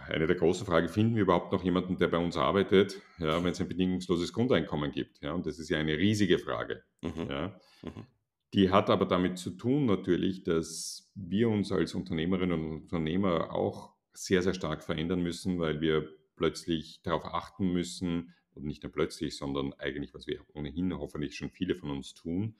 eine 0.08 0.26
der 0.26 0.36
großen 0.36 0.66
Fragen, 0.66 0.88
finden 0.88 1.16
wir 1.16 1.22
überhaupt 1.22 1.52
noch 1.52 1.64
jemanden, 1.64 1.96
der 1.96 2.08
bei 2.08 2.18
uns 2.18 2.36
arbeitet, 2.36 3.00
ja, 3.18 3.42
wenn 3.42 3.52
es 3.52 3.60
ein 3.60 3.68
bedingungsloses 3.68 4.32
Grundeinkommen 4.32 4.92
gibt? 4.92 5.20
Ja, 5.20 5.32
und 5.32 5.46
das 5.46 5.58
ist 5.58 5.68
ja 5.68 5.78
eine 5.78 5.98
riesige 5.98 6.38
Frage. 6.38 6.84
Mhm. 7.02 7.26
Ja. 7.28 7.60
Mhm. 7.82 8.06
Die 8.54 8.70
hat 8.70 8.90
aber 8.90 9.06
damit 9.06 9.38
zu 9.38 9.50
tun 9.50 9.86
natürlich, 9.86 10.42
dass 10.42 11.10
wir 11.14 11.48
uns 11.48 11.70
als 11.70 11.94
Unternehmerinnen 11.94 12.60
und 12.60 12.82
Unternehmer 12.82 13.52
auch 13.52 13.94
sehr, 14.12 14.42
sehr 14.42 14.54
stark 14.54 14.82
verändern 14.82 15.22
müssen, 15.22 15.58
weil 15.58 15.80
wir 15.80 16.08
plötzlich 16.36 17.00
darauf 17.02 17.24
achten 17.24 17.72
müssen, 17.72 18.34
und 18.54 18.64
nicht 18.64 18.82
nur 18.82 18.92
plötzlich, 18.92 19.36
sondern 19.36 19.72
eigentlich, 19.74 20.14
was 20.14 20.26
wir 20.26 20.40
ohnehin 20.54 20.92
hoffentlich 20.92 21.36
schon 21.36 21.50
viele 21.50 21.74
von 21.74 21.90
uns 21.90 22.14
tun, 22.14 22.56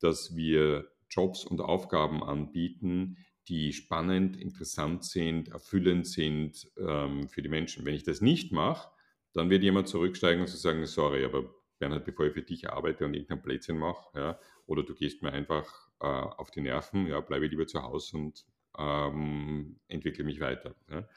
dass 0.00 0.34
wir 0.34 0.90
Jobs 1.10 1.44
und 1.44 1.60
Aufgaben 1.60 2.22
anbieten, 2.22 3.16
die 3.48 3.72
spannend, 3.72 4.36
interessant 4.36 5.04
sind, 5.04 5.48
erfüllend 5.48 6.06
sind 6.06 6.70
ähm, 6.76 7.28
für 7.28 7.42
die 7.42 7.48
Menschen. 7.48 7.84
Wenn 7.84 7.94
ich 7.94 8.04
das 8.04 8.20
nicht 8.20 8.52
mache, 8.52 8.90
dann 9.32 9.50
wird 9.50 9.62
jemand 9.62 9.88
zurücksteigen 9.88 10.40
und 10.40 10.48
sagen, 10.48 10.84
sorry, 10.86 11.24
aber 11.24 11.54
Bernhard, 11.78 12.04
bevor 12.04 12.26
ich 12.26 12.32
für 12.32 12.42
dich 12.42 12.70
arbeite 12.70 13.04
und 13.04 13.14
irgendein 13.14 13.42
Blödsinn 13.42 13.78
mache, 13.78 14.18
ja, 14.18 14.38
oder 14.66 14.82
du 14.82 14.94
gehst 14.94 15.22
mir 15.22 15.32
einfach 15.32 15.88
äh, 16.00 16.06
auf 16.06 16.50
die 16.50 16.60
Nerven, 16.60 17.06
ja, 17.06 17.20
bleibe 17.20 17.46
lieber 17.46 17.66
zu 17.66 17.82
Hause 17.82 18.16
und 18.16 18.44
ähm, 18.78 19.78
entwickle 19.88 20.24
mich 20.24 20.40
weiter. 20.40 20.74
Ja. 20.90 21.08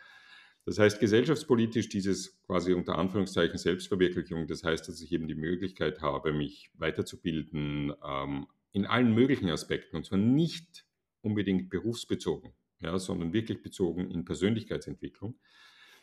Das 0.66 0.78
heißt, 0.78 1.00
gesellschaftspolitisch 1.00 1.90
dieses 1.90 2.40
quasi 2.44 2.74
unter 2.74 2.98
Anführungszeichen 2.98 3.58
Selbstverwirklichung, 3.58 4.48
das 4.48 4.64
heißt, 4.64 4.88
dass 4.88 5.02
ich 5.02 5.12
eben 5.12 5.28
die 5.28 5.36
Möglichkeit 5.36 6.02
habe, 6.02 6.34
mich 6.34 6.70
weiterzubilden 6.76 7.94
ähm, 8.06 8.48
in 8.72 8.86
allen 8.86 9.14
möglichen 9.14 9.50
Aspekten 9.50 9.98
und 9.98 10.06
zwar 10.06 10.20
nicht 10.20 10.86
unbedingt 11.22 11.70
berufsbezogen, 11.70 12.54
ja, 12.82 12.98
sondern 13.00 13.34
wirklich 13.34 13.62
bezogen 13.62 14.12
in 14.12 14.26
Persönlichkeitsentwicklung. 14.26 15.36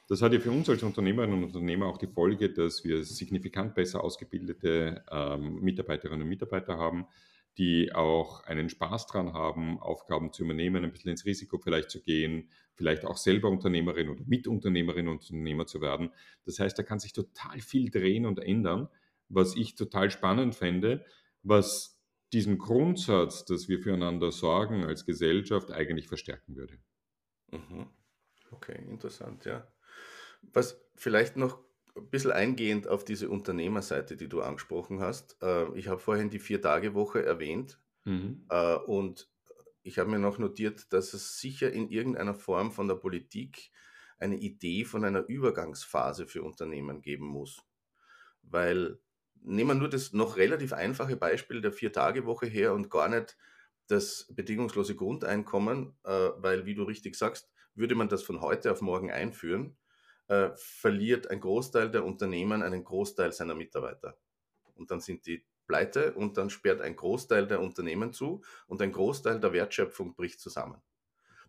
Das 0.08 0.22
hat 0.22 0.32
ja 0.32 0.40
für 0.40 0.50
uns 0.50 0.70
als 0.70 0.82
Unternehmerinnen 0.82 1.36
und 1.36 1.44
Unternehmer 1.44 1.86
auch 1.86 1.98
die 1.98 2.06
Folge, 2.06 2.50
dass 2.50 2.82
wir 2.82 3.04
signifikant 3.04 3.74
besser 3.74 4.02
ausgebildete 4.02 5.04
ähm, 5.10 5.60
Mitarbeiterinnen 5.60 6.22
und 6.22 6.28
Mitarbeiter 6.28 6.78
haben, 6.78 7.06
die 7.58 7.92
auch 7.92 8.44
einen 8.44 8.70
Spaß 8.70 9.06
dran 9.06 9.34
haben, 9.34 9.78
Aufgaben 9.80 10.32
zu 10.32 10.44
übernehmen, 10.44 10.84
ein 10.84 10.92
bisschen 10.92 11.10
ins 11.10 11.26
Risiko 11.26 11.58
vielleicht 11.58 11.90
zu 11.90 12.00
gehen, 12.00 12.48
vielleicht 12.74 13.04
auch 13.04 13.16
selber 13.16 13.50
Unternehmerin 13.50 14.08
oder 14.08 14.22
Mitunternehmerin 14.26 15.08
und 15.08 15.20
Unternehmer 15.20 15.66
zu 15.66 15.80
werden. 15.80 16.10
Das 16.46 16.58
heißt, 16.58 16.78
da 16.78 16.84
kann 16.84 17.00
sich 17.00 17.12
total 17.12 17.60
viel 17.60 17.90
drehen 17.90 18.24
und 18.24 18.38
ändern, 18.38 18.88
was 19.28 19.56
ich 19.56 19.74
total 19.74 20.10
spannend 20.10 20.54
fände, 20.54 21.04
was 21.42 21.97
diesen 22.32 22.58
Grundsatz, 22.58 23.44
dass 23.44 23.68
wir 23.68 23.80
füreinander 23.80 24.32
sorgen 24.32 24.84
als 24.84 25.06
Gesellschaft, 25.06 25.70
eigentlich 25.70 26.08
verstärken 26.08 26.56
würde. 26.56 26.78
Mhm. 27.50 27.88
Okay, 28.50 28.78
interessant, 28.88 29.44
ja. 29.44 29.66
Was 30.42 30.80
vielleicht 30.94 31.36
noch 31.36 31.58
ein 31.98 32.10
bisschen 32.10 32.30
eingehend 32.32 32.88
auf 32.88 33.04
diese 33.04 33.28
Unternehmerseite, 33.28 34.16
die 34.16 34.28
du 34.28 34.40
angesprochen 34.40 35.00
hast. 35.00 35.36
Äh, 35.42 35.76
ich 35.76 35.88
habe 35.88 36.00
vorhin 36.00 36.30
die 36.30 36.38
Vier-Tage-Woche 36.38 37.24
erwähnt 37.24 37.80
mhm. 38.04 38.46
Äh, 38.48 38.76
und 38.76 39.28
ich 39.82 39.98
habe 39.98 40.10
mir 40.10 40.18
noch 40.18 40.38
notiert, 40.38 40.92
dass 40.92 41.14
es 41.14 41.38
sicher 41.38 41.72
in 41.72 41.88
irgendeiner 41.88 42.34
Form 42.34 42.72
von 42.72 42.88
der 42.88 42.96
Politik 42.96 43.70
eine 44.18 44.36
Idee 44.36 44.84
von 44.84 45.04
einer 45.04 45.26
Übergangsphase 45.26 46.26
für 46.26 46.42
Unternehmen 46.42 47.00
geben 47.00 47.26
muss. 47.26 47.62
Weil 48.42 48.98
nehmen 49.42 49.68
wir 49.70 49.74
nur 49.74 49.88
das 49.88 50.12
noch 50.12 50.36
relativ 50.36 50.72
einfache 50.72 51.16
Beispiel 51.16 51.60
der 51.60 51.72
Vier-Tage-Woche 51.72 52.46
her 52.46 52.74
und 52.74 52.90
gar 52.90 53.08
nicht 53.08 53.36
das 53.86 54.26
bedingungslose 54.30 54.94
Grundeinkommen, 54.94 55.96
äh, 56.04 56.30
weil, 56.36 56.66
wie 56.66 56.74
du 56.74 56.84
richtig 56.84 57.16
sagst, 57.16 57.50
würde 57.74 57.94
man 57.94 58.08
das 58.08 58.22
von 58.22 58.40
heute 58.40 58.70
auf 58.72 58.80
morgen 58.80 59.10
einführen, 59.10 59.76
äh, 60.28 60.50
verliert 60.56 61.30
ein 61.30 61.40
Großteil 61.40 61.90
der 61.90 62.04
Unternehmen 62.04 62.62
einen 62.62 62.84
Großteil 62.84 63.32
seiner 63.32 63.54
Mitarbeiter. 63.54 64.18
Und 64.74 64.90
dann 64.90 65.00
sind 65.00 65.26
die 65.26 65.44
pleite 65.66 66.14
und 66.14 66.36
dann 66.36 66.50
sperrt 66.50 66.80
ein 66.80 66.96
Großteil 66.96 67.46
der 67.46 67.60
Unternehmen 67.60 68.12
zu 68.12 68.42
und 68.66 68.82
ein 68.82 68.92
Großteil 68.92 69.40
der 69.40 69.52
Wertschöpfung 69.52 70.14
bricht 70.14 70.40
zusammen. 70.40 70.80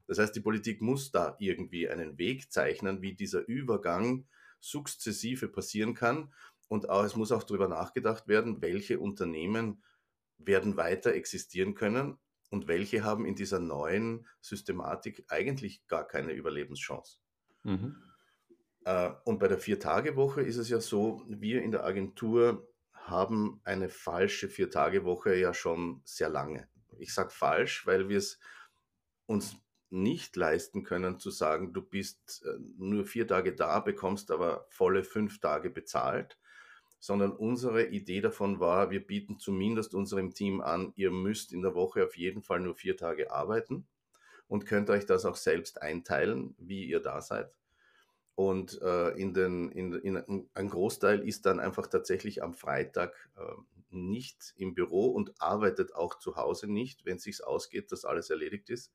Das 0.08 0.18
heißt, 0.18 0.36
die 0.36 0.42
Politik 0.42 0.82
muss 0.82 1.12
da 1.12 1.36
irgendwie 1.40 1.88
einen 1.88 2.18
Weg 2.18 2.52
zeichnen, 2.52 3.02
wie 3.02 3.14
dieser 3.14 3.48
Übergang 3.48 4.28
sukzessive 4.60 5.48
passieren 5.48 5.94
kann. 5.94 6.34
Und 6.70 6.90
auch, 6.90 7.04
es 7.04 7.18
muss 7.18 7.34
auch 7.34 7.44
darüber 7.44 7.68
nachgedacht 7.68 8.30
werden, 8.30 8.62
welche 8.62 9.00
Unternehmen 9.00 9.84
werden 10.38 10.78
weiter 10.78 11.14
existieren 11.14 11.76
können 11.76 12.18
und 12.50 12.68
welche 12.68 13.04
haben 13.04 13.26
in 13.26 13.36
dieser 13.36 13.60
neuen 13.60 14.26
Systematik 14.40 15.26
eigentlich 15.28 15.86
gar 15.88 16.08
keine 16.08 16.32
Überlebenschance. 16.32 17.18
Mhm. 17.64 18.02
Äh, 18.86 19.12
und 19.26 19.40
bei 19.40 19.48
der 19.48 19.60
Vier-Tage-Woche 19.60 20.42
ist 20.42 20.58
es 20.58 20.70
ja 20.70 20.80
so, 20.80 21.24
wir 21.28 21.62
in 21.62 21.72
der 21.72 21.84
Agentur 21.84 22.68
haben 22.94 23.60
eine 23.64 23.90
falsche 23.90 24.50
Vier-Tage-Woche 24.50 25.36
ja 25.36 25.54
schon 25.54 26.02
sehr 26.06 26.30
lange. 26.30 26.70
Ich 26.98 27.14
sage 27.14 27.32
falsch, 27.32 27.86
weil 27.86 28.10
wir 28.10 28.18
es 28.18 28.40
uns 29.26 29.56
nicht 29.90 30.36
leisten 30.36 30.84
können 30.84 31.20
zu 31.20 31.32
sagen, 31.32 31.74
du 31.74 31.82
bist 31.82 32.44
äh, 32.46 32.60
nur 32.78 33.06
vier 33.06 33.28
Tage 33.28 33.56
da, 33.56 33.80
bekommst 33.80 34.32
aber 34.32 34.68
volle 34.70 35.04
fünf 35.04 35.40
Tage 35.40 35.70
bezahlt, 35.70 36.38
sondern 37.00 37.32
unsere 37.32 37.88
Idee 37.88 38.22
davon 38.22 38.60
war, 38.60 38.92
wir 38.92 39.06
bieten 39.06 39.40
zumindest 39.40 39.94
unserem 39.94 40.34
Team 40.34 40.62
an, 40.62 40.94
ihr 40.96 41.12
müsst 41.12 41.54
in 41.54 41.62
der 41.62 41.76
Woche 41.76 42.04
auf 42.04 42.18
jeden 42.18 42.42
Fall 42.42 42.60
nur 42.60 42.76
vier 42.76 42.98
Tage 42.98 43.32
arbeiten 43.32 43.88
und 44.48 44.66
könnt 44.66 44.90
euch 44.90 45.06
das 45.06 45.26
auch 45.26 45.38
selbst 45.38 45.82
einteilen, 45.82 46.56
wie 46.58 46.86
ihr 46.86 47.00
da 47.00 47.22
seid. 47.22 47.54
Und 48.36 48.82
äh, 48.82 49.10
in 49.12 49.34
den, 49.34 49.70
in, 49.72 49.94
in, 49.94 50.50
ein 50.54 50.70
Großteil 50.70 51.28
ist 51.28 51.46
dann 51.46 51.60
einfach 51.60 51.88
tatsächlich 51.88 52.42
am 52.42 52.54
Freitag 52.54 53.30
äh, 53.38 53.42
nicht 53.92 54.54
im 54.56 54.74
Büro 54.74 55.08
und 55.08 55.42
arbeitet 55.42 55.94
auch 55.94 56.20
zu 56.20 56.36
Hause 56.36 56.72
nicht, 56.72 57.06
wenn 57.06 57.18
es 57.18 57.24
sich 57.24 57.44
ausgeht, 57.44 57.92
dass 57.92 58.06
alles 58.06 58.30
erledigt 58.30 58.70
ist. 58.70 58.94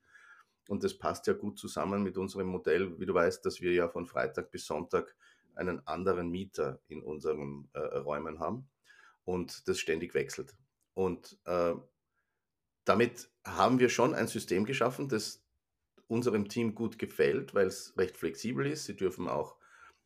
Und 0.69 0.83
das 0.83 0.97
passt 0.97 1.27
ja 1.27 1.35
gut 1.35 1.59
zusammen 1.59 2.03
mit 2.03 2.17
unserem 2.17 2.47
Modell, 2.47 2.99
wie 2.99 3.07
du 3.07 3.13
weißt, 3.13 3.45
dass 3.45 3.61
wir 3.61 3.73
ja 3.73 3.89
von 3.89 4.07
Freitag 4.07 4.51
bis 4.51 4.67
Sonntag 4.67 5.15
einen 5.57 5.87
anderen 5.87 6.31
Mieter 6.31 6.81
in 6.89 7.03
unseren 7.03 7.69
äh, 7.73 7.79
Räumen 7.79 8.39
haben 8.39 8.69
und 9.25 9.69
das 9.69 9.79
ständig 9.79 10.15
wechselt. 10.15 10.55
Und 10.95 11.39
äh, 11.45 11.75
damit 12.85 13.31
haben 13.45 13.79
wir 13.79 13.89
schon 13.89 14.15
ein 14.15 14.29
System 14.29 14.65
geschaffen, 14.65 15.09
das 15.09 15.43
unserem 16.07 16.49
Team 16.49 16.75
gut 16.75 16.99
gefällt, 16.99 17.55
weil 17.55 17.67
es 17.67 17.97
recht 17.97 18.17
flexibel 18.17 18.67
ist. 18.67 18.85
Sie 18.85 18.97
dürfen 18.97 19.29
auch 19.29 19.57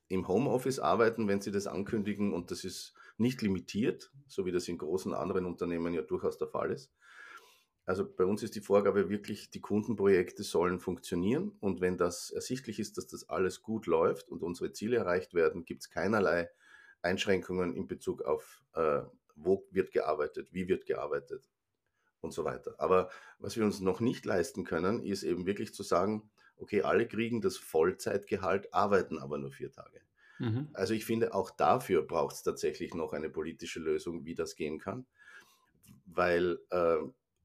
im 0.08 0.28
Homeoffice 0.28 0.78
arbeiten, 0.78 1.28
wenn 1.28 1.40
sie 1.40 1.50
das 1.50 1.66
ankündigen 1.66 2.32
und 2.32 2.50
das 2.50 2.64
ist 2.64 2.94
nicht 3.18 3.42
limitiert, 3.42 4.12
so 4.26 4.46
wie 4.46 4.52
das 4.52 4.68
in 4.68 4.78
großen 4.78 5.12
anderen 5.12 5.44
Unternehmen 5.44 5.92
ja 5.92 6.02
durchaus 6.02 6.38
der 6.38 6.48
Fall 6.48 6.70
ist. 6.70 6.90
Also 7.88 8.06
bei 8.06 8.26
uns 8.26 8.42
ist 8.42 8.54
die 8.54 8.60
Vorgabe 8.60 9.08
wirklich, 9.08 9.48
die 9.48 9.62
Kundenprojekte 9.62 10.42
sollen 10.42 10.78
funktionieren 10.78 11.56
und 11.58 11.80
wenn 11.80 11.96
das 11.96 12.30
ersichtlich 12.30 12.80
ist, 12.80 12.98
dass 12.98 13.06
das 13.06 13.30
alles 13.30 13.62
gut 13.62 13.86
läuft 13.86 14.28
und 14.28 14.42
unsere 14.42 14.72
Ziele 14.72 14.98
erreicht 14.98 15.32
werden, 15.32 15.64
gibt 15.64 15.80
es 15.80 15.88
keinerlei 15.88 16.50
Einschränkungen 17.00 17.74
in 17.74 17.86
Bezug 17.86 18.20
auf, 18.20 18.62
äh, 18.74 19.00
wo 19.36 19.66
wird 19.70 19.90
gearbeitet, 19.92 20.52
wie 20.52 20.68
wird 20.68 20.84
gearbeitet 20.84 21.48
und 22.20 22.32
so 22.32 22.44
weiter. 22.44 22.74
Aber 22.76 23.08
was 23.38 23.56
wir 23.56 23.64
uns 23.64 23.80
noch 23.80 24.00
nicht 24.00 24.26
leisten 24.26 24.64
können, 24.64 25.02
ist 25.02 25.22
eben 25.22 25.46
wirklich 25.46 25.72
zu 25.72 25.82
sagen, 25.82 26.30
okay, 26.58 26.82
alle 26.82 27.08
kriegen 27.08 27.40
das 27.40 27.56
Vollzeitgehalt, 27.56 28.74
arbeiten 28.74 29.18
aber 29.18 29.38
nur 29.38 29.50
vier 29.50 29.72
Tage. 29.72 30.02
Mhm. 30.40 30.68
Also 30.74 30.92
ich 30.92 31.06
finde, 31.06 31.32
auch 31.32 31.50
dafür 31.50 32.02
braucht 32.02 32.34
es 32.36 32.42
tatsächlich 32.42 32.92
noch 32.92 33.14
eine 33.14 33.30
politische 33.30 33.80
Lösung, 33.80 34.26
wie 34.26 34.34
das 34.34 34.56
gehen 34.56 34.78
kann. 34.78 35.06
Weil 36.04 36.58
äh, 36.68 36.98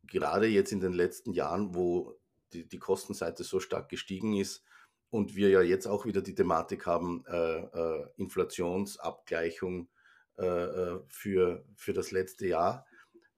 gerade 0.03 0.47
jetzt 0.47 0.71
in 0.71 0.79
den 0.79 0.93
letzten 0.93 1.33
Jahren, 1.33 1.75
wo 1.75 2.19
die, 2.53 2.67
die 2.67 2.79
Kostenseite 2.79 3.43
so 3.43 3.59
stark 3.59 3.89
gestiegen 3.89 4.35
ist 4.35 4.63
und 5.09 5.35
wir 5.35 5.49
ja 5.49 5.61
jetzt 5.61 5.87
auch 5.87 6.05
wieder 6.05 6.21
die 6.21 6.35
Thematik 6.35 6.85
haben, 6.85 7.23
äh, 7.27 7.59
äh, 7.61 8.07
Inflationsabgleichung 8.17 9.89
äh, 10.37 10.45
äh, 10.45 10.99
für, 11.07 11.65
für 11.75 11.93
das 11.93 12.11
letzte 12.11 12.47
Jahr, 12.47 12.85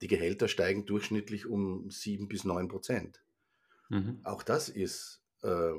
die 0.00 0.08
Gehälter 0.08 0.48
steigen 0.48 0.86
durchschnittlich 0.86 1.46
um 1.46 1.90
sieben 1.90 2.28
bis 2.28 2.44
neun 2.44 2.68
Prozent. 2.68 3.22
Mhm. 3.88 4.20
Auch 4.24 4.42
das 4.42 4.68
ist 4.68 5.22
äh, 5.42 5.72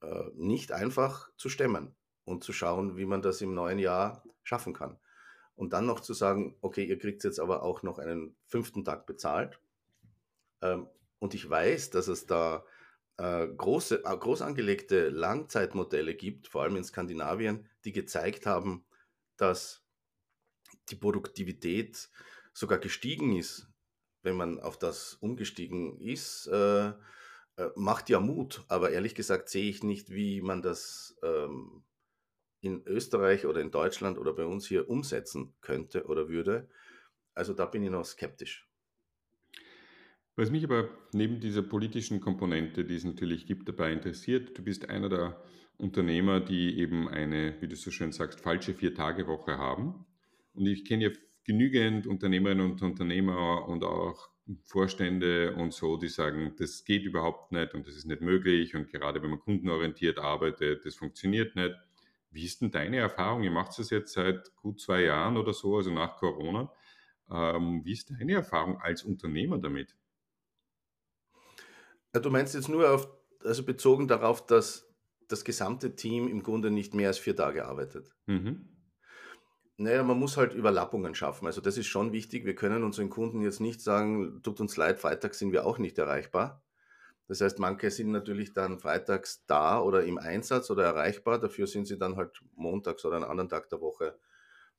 äh, 0.00 0.30
nicht 0.34 0.72
einfach 0.72 1.30
zu 1.36 1.48
stemmen 1.48 1.94
und 2.24 2.44
zu 2.44 2.52
schauen, 2.52 2.96
wie 2.96 3.06
man 3.06 3.22
das 3.22 3.40
im 3.40 3.54
neuen 3.54 3.78
Jahr 3.78 4.24
schaffen 4.42 4.72
kann. 4.72 4.98
Und 5.54 5.72
dann 5.72 5.86
noch 5.86 6.00
zu 6.00 6.14
sagen, 6.14 6.56
okay, 6.60 6.84
ihr 6.84 6.98
kriegt 6.98 7.24
jetzt 7.24 7.40
aber 7.40 7.62
auch 7.62 7.82
noch 7.82 7.98
einen 7.98 8.36
fünften 8.46 8.84
Tag 8.84 9.06
bezahlt. 9.06 9.60
Ähm, 10.62 10.88
und 11.18 11.34
ich 11.34 11.48
weiß, 11.48 11.90
dass 11.90 12.08
es 12.08 12.26
da 12.26 12.64
äh, 13.16 13.46
große, 13.48 14.04
äh, 14.04 14.16
groß 14.16 14.42
angelegte 14.42 15.08
Langzeitmodelle 15.08 16.14
gibt, 16.14 16.48
vor 16.48 16.62
allem 16.62 16.76
in 16.76 16.84
Skandinavien, 16.84 17.68
die 17.84 17.92
gezeigt 17.92 18.46
haben, 18.46 18.86
dass 19.36 19.84
die 20.90 20.96
Produktivität 20.96 22.10
sogar 22.52 22.78
gestiegen 22.78 23.36
ist, 23.36 23.68
wenn 24.22 24.36
man 24.36 24.60
auf 24.60 24.78
das 24.78 25.14
umgestiegen 25.14 26.00
ist, 26.00 26.46
äh, 26.48 26.88
äh, 26.88 27.70
macht 27.74 28.08
ja 28.08 28.20
Mut, 28.20 28.64
aber 28.68 28.90
ehrlich 28.90 29.14
gesagt 29.14 29.48
sehe 29.48 29.68
ich 29.68 29.82
nicht, 29.82 30.10
wie 30.10 30.40
man 30.40 30.62
das 30.62 31.16
ähm, 31.22 31.84
in 32.60 32.86
Österreich 32.86 33.46
oder 33.46 33.60
in 33.60 33.70
Deutschland 33.70 34.18
oder 34.18 34.32
bei 34.32 34.44
uns 34.44 34.66
hier 34.66 34.88
umsetzen 34.88 35.54
könnte 35.60 36.06
oder 36.06 36.28
würde. 36.28 36.68
Also 37.34 37.54
da 37.54 37.66
bin 37.66 37.82
ich 37.82 37.90
noch 37.90 38.04
skeptisch. 38.04 38.67
Was 40.38 40.52
mich 40.52 40.62
aber 40.62 40.88
neben 41.12 41.40
dieser 41.40 41.62
politischen 41.62 42.20
Komponente, 42.20 42.84
die 42.84 42.94
es 42.94 43.02
natürlich 43.02 43.44
gibt, 43.48 43.68
dabei 43.68 43.90
interessiert, 43.90 44.56
du 44.56 44.62
bist 44.62 44.88
einer 44.88 45.08
der 45.08 45.42
Unternehmer, 45.78 46.38
die 46.38 46.78
eben 46.78 47.08
eine, 47.08 47.60
wie 47.60 47.66
du 47.66 47.74
so 47.74 47.90
schön 47.90 48.12
sagst, 48.12 48.38
falsche 48.38 48.72
Vier-Tage-Woche 48.72 49.58
haben. 49.58 50.06
Und 50.54 50.66
ich 50.66 50.84
kenne 50.84 51.06
ja 51.06 51.10
genügend 51.42 52.06
Unternehmerinnen 52.06 52.70
und 52.70 52.80
Unternehmer 52.82 53.66
und 53.66 53.82
auch 53.82 54.30
Vorstände 54.62 55.56
und 55.56 55.74
so, 55.74 55.96
die 55.96 56.06
sagen, 56.06 56.54
das 56.56 56.84
geht 56.84 57.02
überhaupt 57.02 57.50
nicht 57.50 57.74
und 57.74 57.88
das 57.88 57.96
ist 57.96 58.06
nicht 58.06 58.20
möglich 58.20 58.76
und 58.76 58.88
gerade 58.88 59.20
wenn 59.20 59.30
man 59.30 59.40
kundenorientiert 59.40 60.20
arbeitet, 60.20 60.86
das 60.86 60.94
funktioniert 60.94 61.56
nicht. 61.56 61.74
Wie 62.30 62.44
ist 62.44 62.62
denn 62.62 62.70
deine 62.70 62.98
Erfahrung? 62.98 63.42
Ihr 63.42 63.50
macht 63.50 63.76
es 63.76 63.90
jetzt 63.90 64.12
seit 64.12 64.54
gut 64.54 64.80
zwei 64.80 65.02
Jahren 65.02 65.36
oder 65.36 65.52
so, 65.52 65.78
also 65.78 65.90
nach 65.90 66.16
Corona. 66.16 66.72
Ähm, 67.28 67.84
wie 67.84 67.92
ist 67.94 68.12
deine 68.12 68.34
Erfahrung 68.34 68.80
als 68.80 69.02
Unternehmer 69.02 69.58
damit? 69.58 69.96
Du 72.12 72.30
meinst 72.30 72.54
jetzt 72.54 72.68
nur 72.68 72.90
auf, 72.90 73.08
also 73.44 73.62
bezogen 73.64 74.08
darauf, 74.08 74.46
dass 74.46 74.88
das 75.28 75.44
gesamte 75.44 75.94
Team 75.94 76.26
im 76.26 76.42
Grunde 76.42 76.70
nicht 76.70 76.94
mehr 76.94 77.08
als 77.08 77.18
vier 77.18 77.36
Tage 77.36 77.66
arbeitet. 77.66 78.14
Mhm. 78.26 78.68
Naja, 79.76 80.02
man 80.02 80.18
muss 80.18 80.36
halt 80.36 80.54
Überlappungen 80.54 81.14
schaffen. 81.14 81.46
Also 81.46 81.60
das 81.60 81.78
ist 81.78 81.86
schon 81.86 82.12
wichtig. 82.12 82.44
Wir 82.44 82.56
können 82.56 82.82
unseren 82.82 83.10
Kunden 83.10 83.42
jetzt 83.42 83.60
nicht 83.60 83.80
sagen, 83.80 84.42
tut 84.42 84.60
uns 84.60 84.76
leid, 84.76 84.98
freitags 84.98 85.38
sind 85.38 85.52
wir 85.52 85.66
auch 85.66 85.78
nicht 85.78 85.98
erreichbar. 85.98 86.64
Das 87.28 87.42
heißt, 87.42 87.58
manche 87.58 87.90
sind 87.90 88.10
natürlich 88.10 88.54
dann 88.54 88.80
freitags 88.80 89.44
da 89.46 89.80
oder 89.80 90.02
im 90.04 90.18
Einsatz 90.18 90.70
oder 90.70 90.84
erreichbar. 90.84 91.38
Dafür 91.38 91.66
sind 91.66 91.86
sie 91.86 91.98
dann 91.98 92.16
halt 92.16 92.42
montags 92.56 93.04
oder 93.04 93.16
einen 93.16 93.26
anderen 93.26 93.50
Tag 93.50 93.68
der 93.68 93.80
Woche 93.80 94.18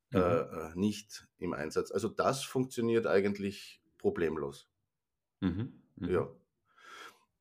mhm. 0.10 0.20
äh, 0.20 0.40
äh 0.40 0.72
nicht 0.76 1.28
im 1.38 1.54
Einsatz. 1.54 1.92
Also 1.92 2.10
das 2.10 2.44
funktioniert 2.44 3.06
eigentlich 3.08 3.82
problemlos. 4.00 4.68
Mhm. 5.42 5.82
Mhm. 5.96 6.10
Ja. 6.10 6.28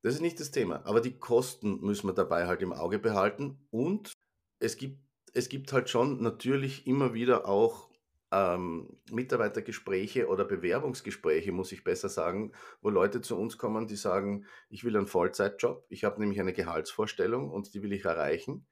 Das 0.03 0.15
ist 0.15 0.21
nicht 0.21 0.39
das 0.39 0.51
Thema. 0.51 0.83
Aber 0.87 1.01
die 1.01 1.19
Kosten 1.19 1.81
müssen 1.81 2.09
wir 2.09 2.15
dabei 2.15 2.47
halt 2.47 2.63
im 2.63 2.73
Auge 2.73 2.99
behalten. 2.99 3.59
Und 3.71 4.13
es 4.61 4.77
gibt, 4.77 5.01
es 5.35 5.49
gibt 5.49 5.73
halt 5.73 5.91
schon 5.91 6.23
natürlich 6.23 6.87
immer 6.87 7.15
wieder 7.15 7.49
auch 7.49 7.89
ähm, 8.31 8.97
Mitarbeitergespräche 9.11 10.29
oder 10.29 10.45
Bewerbungsgespräche, 10.45 11.51
muss 11.51 11.73
ich 11.73 11.83
besser 11.83 12.09
sagen, 12.09 12.53
wo 12.81 12.91
Leute 12.91 13.23
zu 13.23 13.37
uns 13.37 13.59
kommen, 13.59 13.87
die 13.87 13.97
sagen, 13.97 14.47
ich 14.69 14.85
will 14.85 14.97
einen 14.97 15.07
Vollzeitjob, 15.07 15.87
ich 15.89 16.05
habe 16.05 16.21
nämlich 16.21 16.39
eine 16.39 16.53
Gehaltsvorstellung 16.53 17.51
und 17.51 17.73
die 17.75 17.83
will 17.83 17.93
ich 17.93 18.05
erreichen. 18.05 18.67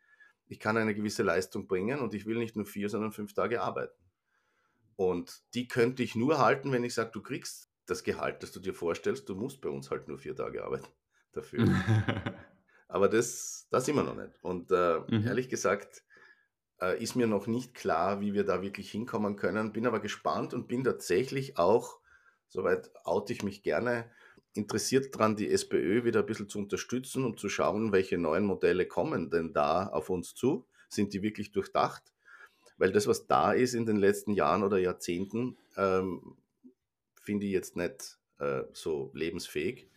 Ich 0.47 0.61
kann 0.61 0.77
eine 0.77 0.95
gewisse 0.95 1.23
Leistung 1.23 1.67
bringen 1.67 2.01
und 2.01 2.15
ich 2.15 2.27
will 2.27 2.39
nicht 2.39 2.55
nur 2.55 2.67
vier, 2.67 2.89
sondern 2.89 3.13
fünf 3.13 3.33
Tage 3.33 3.63
arbeiten. 3.63 3.99
Und 4.95 5.43
die 5.55 5.67
könnte 5.69 6.03
ich 6.03 6.15
nur 6.15 6.39
halten, 6.39 6.71
wenn 6.71 6.85
ich 6.85 6.95
sage, 6.95 7.11
du 7.13 7.23
kriegst 7.23 7.71
das 7.87 8.05
Gehalt, 8.05 8.43
das 8.43 8.53
du 8.53 8.61
dir 8.61 8.75
vorstellst, 8.75 9.29
du 9.29 9.35
musst 9.35 9.61
bei 9.61 9.69
uns 9.69 9.91
halt 9.91 10.07
nur 10.07 10.19
vier 10.19 10.37
Tage 10.37 10.65
arbeiten 10.65 10.87
dafür. 11.37 11.67
Aber 12.89 13.09
das, 13.09 13.67
das 13.71 13.87
wir 13.87 13.95
noch 13.95 14.15
nicht. 14.15 14.43
Und 14.43 14.71
äh, 14.71 15.01
mhm. 15.09 15.27
ehrlich 15.27 15.49
gesagt, 15.49 16.05
äh, 16.81 17.03
ist 17.03 17.17
mir 17.17 17.27
noch 17.27 17.47
nicht 17.47 17.75
klar, 17.75 18.21
wie 18.21 18.35
wir 18.35 18.45
da 18.45 18.63
wirklich 18.63 18.91
hinkommen 18.91 19.37
können. 19.37 19.73
Bin 19.73 19.87
aber 19.87 20.01
gespannt 20.01 20.55
und 20.55 20.69
bin 20.69 20.85
tatsächlich 20.85 21.59
auch, 21.59 22.01
soweit 22.49 22.91
oute 23.05 23.33
ich 23.33 23.43
mich 23.43 23.63
gerne, 23.63 24.11
interessiert 24.55 25.15
daran, 25.15 25.37
die 25.37 25.51
SPÖ 25.51 26.05
wieder 26.05 26.21
ein 26.21 26.27
bisschen 26.27 26.49
zu 26.49 26.59
unterstützen 26.59 27.25
und 27.25 27.39
zu 27.39 27.49
schauen, 27.49 27.93
welche 27.93 28.19
neuen 28.19 28.45
Modelle 28.45 28.87
kommen 28.87 29.31
denn 29.31 29.53
da 29.53 29.87
auf 29.89 30.11
uns 30.11 30.35
zu. 30.35 30.67
Sind 30.89 31.13
die 31.13 31.23
wirklich 31.23 31.53
durchdacht? 31.53 32.03
Weil 32.79 32.93
das, 32.93 33.07
was 33.07 33.27
da 33.27 33.53
ist 33.53 33.75
in 33.75 33.87
den 33.87 33.97
letzten 33.97 34.33
Jahren 34.33 34.63
oder 34.63 34.79
Jahrzehnten, 34.79 35.57
ähm, 35.77 36.37
finde 37.21 37.47
ich 37.47 37.53
jetzt 37.53 37.77
nicht 37.77 38.19
äh, 38.39 38.63
so 38.73 39.11
lebensfähig. 39.15 39.89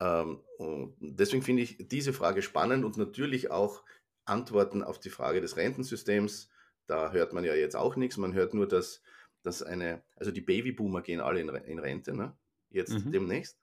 Ähm, 0.00 0.40
und 0.58 0.96
deswegen 1.00 1.42
finde 1.42 1.62
ich 1.62 1.88
diese 1.88 2.12
Frage 2.12 2.42
spannend 2.42 2.84
und 2.84 2.96
natürlich 2.96 3.50
auch 3.50 3.82
Antworten 4.24 4.82
auf 4.82 5.00
die 5.00 5.10
Frage 5.10 5.40
des 5.40 5.56
Rentensystems. 5.56 6.50
Da 6.86 7.12
hört 7.12 7.32
man 7.32 7.44
ja 7.44 7.54
jetzt 7.54 7.76
auch 7.76 7.96
nichts. 7.96 8.16
Man 8.16 8.34
hört 8.34 8.54
nur, 8.54 8.68
dass, 8.68 9.02
dass 9.42 9.62
eine, 9.62 10.02
also 10.16 10.30
die 10.30 10.40
Babyboomer 10.40 11.02
gehen 11.02 11.20
alle 11.20 11.40
in, 11.40 11.48
in 11.48 11.78
Rente, 11.78 12.14
ne? 12.14 12.36
jetzt 12.70 12.92
mhm. 12.92 13.10
demnächst. 13.10 13.58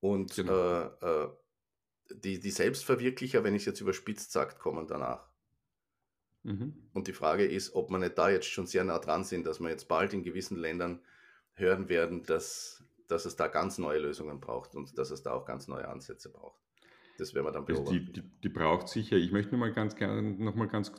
Und 0.00 0.34
genau. 0.36 0.82
äh, 1.00 1.24
äh, 1.24 1.28
die, 2.10 2.40
die 2.40 2.50
Selbstverwirklicher, 2.50 3.44
wenn 3.44 3.54
ich 3.54 3.62
es 3.62 3.66
jetzt 3.66 3.80
überspitzt 3.80 4.32
sagt, 4.32 4.58
kommen 4.58 4.86
danach. 4.86 5.28
Mhm. 6.44 6.90
Und 6.92 7.08
die 7.08 7.12
Frage 7.12 7.44
ist, 7.44 7.74
ob 7.74 7.90
man 7.90 8.00
nicht 8.00 8.16
da 8.16 8.30
jetzt 8.30 8.46
schon 8.46 8.66
sehr 8.66 8.84
nah 8.84 8.98
dran 8.98 9.24
sind, 9.24 9.46
dass 9.46 9.60
wir 9.60 9.68
jetzt 9.68 9.88
bald 9.88 10.12
in 10.14 10.22
gewissen 10.22 10.56
Ländern 10.56 11.02
hören 11.54 11.88
werden, 11.88 12.22
dass, 12.24 12.84
dass 13.08 13.24
es 13.24 13.36
da 13.36 13.48
ganz 13.48 13.78
neue 13.78 13.98
Lösungen 13.98 14.40
braucht 14.40 14.74
und 14.74 14.96
dass 14.98 15.10
es 15.10 15.22
da 15.22 15.32
auch 15.32 15.44
ganz 15.44 15.66
neue 15.68 15.88
Ansätze 15.88 16.30
braucht. 16.30 16.60
Das 17.18 17.34
werden 17.34 17.46
wir 17.46 17.52
dann 17.52 17.64
beobachten. 17.64 17.88
Also 17.88 17.98
die, 17.98 18.12
die, 18.12 18.40
die, 18.44 18.48
braucht 18.48 18.88
sicher. 18.88 19.16
Ich 19.16 19.32
möchte 19.32 19.52
noch 19.52 19.58
mal 19.58 19.72
ganz 19.72 19.96
gerne 19.96 20.22
noch 20.22 20.54
mal 20.54 20.68
ganz 20.68 20.92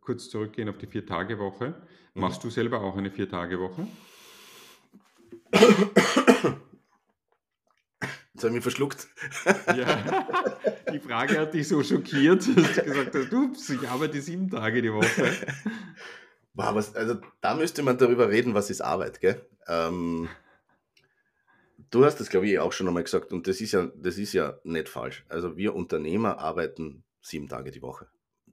kurz 0.00 0.30
zurückgehen 0.30 0.68
auf 0.68 0.78
die 0.78 0.86
Vier-Tage-Woche. 0.86 1.74
Mhm. 2.14 2.20
Machst 2.20 2.44
du 2.44 2.50
selber 2.50 2.80
auch 2.82 2.96
eine 2.96 3.10
Vier-Tage-Woche? 3.10 3.86
Jetzt 8.32 8.44
habe 8.44 8.48
ich 8.48 8.52
mich 8.52 8.62
verschluckt. 8.62 9.08
Ja, 9.76 10.26
die 10.92 11.00
Frage 11.00 11.38
hat 11.38 11.52
dich 11.52 11.68
so 11.68 11.82
schockiert, 11.82 12.46
dass 12.56 12.74
du 12.74 12.82
gesagt 12.84 13.14
hast, 13.14 13.32
ups, 13.32 13.68
ich 13.70 13.88
arbeite 13.88 14.22
sieben 14.22 14.48
Tage 14.48 14.80
die 14.80 14.92
Woche. 14.92 15.32
Boah, 16.54 16.74
was, 16.74 16.94
also 16.94 17.16
da 17.40 17.54
müsste 17.54 17.82
man 17.82 17.98
darüber 17.98 18.28
reden, 18.30 18.54
was 18.54 18.70
ist 18.70 18.80
Arbeit, 18.80 19.20
gell? 19.20 19.44
Ähm, 19.68 20.28
Du 21.90 22.04
hast 22.04 22.20
das, 22.20 22.30
glaube 22.30 22.48
ich, 22.48 22.58
auch 22.60 22.72
schon 22.72 22.86
einmal 22.86 23.02
gesagt 23.02 23.32
und 23.32 23.48
das 23.48 23.60
ist 23.60 23.72
ja, 23.72 23.90
das 23.96 24.16
ist 24.16 24.32
ja 24.32 24.60
nicht 24.62 24.88
falsch. 24.88 25.24
Also 25.28 25.56
wir 25.56 25.74
Unternehmer 25.74 26.38
arbeiten 26.38 27.02
sieben 27.20 27.48
Tage 27.48 27.72
die 27.72 27.82
Woche. 27.82 28.06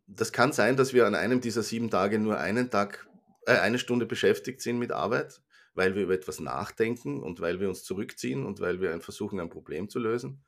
Das 0.07 0.31
kann 0.31 0.53
sein, 0.53 0.75
dass 0.75 0.93
wir 0.93 1.05
an 1.05 1.13
einem 1.13 1.39
dieser 1.39 1.61
sieben 1.61 1.91
Tage 1.91 2.17
nur 2.17 2.39
einen 2.39 2.71
Tag, 2.71 3.07
äh, 3.45 3.57
eine 3.57 3.77
Stunde 3.77 4.07
beschäftigt 4.07 4.61
sind 4.61 4.79
mit 4.79 4.91
Arbeit, 4.91 5.41
weil 5.75 5.93
wir 5.93 6.03
über 6.03 6.15
etwas 6.15 6.39
nachdenken 6.39 7.21
und 7.21 7.39
weil 7.39 7.59
wir 7.59 7.69
uns 7.69 7.83
zurückziehen 7.83 8.43
und 8.43 8.59
weil 8.59 8.81
wir 8.81 8.99
versuchen, 9.01 9.39
ein 9.39 9.49
Problem 9.49 9.87
zu 9.87 9.99
lösen. 9.99 10.43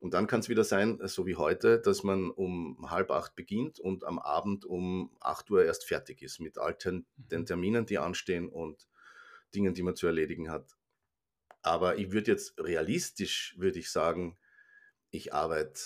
Und 0.00 0.14
dann 0.14 0.26
kann 0.26 0.40
es 0.40 0.48
wieder 0.48 0.64
sein, 0.64 0.98
so 1.04 1.26
wie 1.26 1.36
heute, 1.36 1.78
dass 1.78 2.04
man 2.04 2.30
um 2.30 2.90
halb 2.90 3.10
acht 3.10 3.34
beginnt 3.36 3.80
und 3.80 4.04
am 4.04 4.18
Abend 4.18 4.64
um 4.64 5.10
acht 5.20 5.50
Uhr 5.50 5.64
erst 5.64 5.84
fertig 5.84 6.22
ist 6.22 6.40
mit 6.40 6.56
all 6.56 6.74
den 6.74 7.04
mhm. 7.30 7.44
Terminen, 7.44 7.84
die 7.84 7.98
anstehen 7.98 8.48
und 8.48 8.88
Dingen, 9.54 9.74
die 9.74 9.82
man 9.82 9.96
zu 9.96 10.06
erledigen 10.06 10.50
hat. 10.50 10.77
Aber 11.62 11.96
ich 11.98 12.12
würde 12.12 12.30
jetzt 12.32 12.58
realistisch, 12.58 13.54
würde 13.58 13.78
ich 13.78 13.90
sagen, 13.90 14.38
ich 15.10 15.32
arbeite 15.32 15.80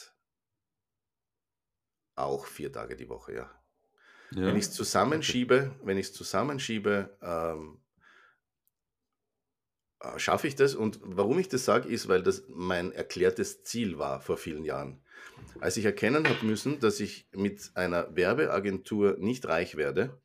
auch 2.14 2.46
vier 2.46 2.72
Tage 2.72 2.96
die 2.96 3.08
Woche, 3.08 3.34
ja. 3.34 3.64
ja. 4.32 4.46
Wenn 4.46 4.56
ich 4.56 4.64
es 4.64 4.72
zusammenschiebe, 4.72 5.74
wenn 5.82 5.98
ich 5.98 6.06
es 6.06 6.12
zusammenschiebe, 6.12 7.16
ähm, 7.22 7.82
äh, 10.00 10.18
schaffe 10.18 10.46
ich 10.46 10.56
das. 10.56 10.74
Und 10.74 11.00
warum 11.02 11.38
ich 11.38 11.48
das 11.48 11.64
sage, 11.64 11.88
ist, 11.88 12.08
weil 12.08 12.22
das 12.22 12.44
mein 12.48 12.92
erklärtes 12.92 13.62
Ziel 13.62 13.98
war 13.98 14.20
vor 14.20 14.36
vielen 14.36 14.64
Jahren. 14.64 15.02
Als 15.60 15.76
ich 15.76 15.84
erkennen 15.84 16.28
habe 16.28 16.44
müssen, 16.44 16.80
dass 16.80 17.00
ich 17.00 17.28
mit 17.32 17.70
einer 17.74 18.14
Werbeagentur 18.14 19.16
nicht 19.18 19.46
reich 19.46 19.76
werde, 19.76 20.20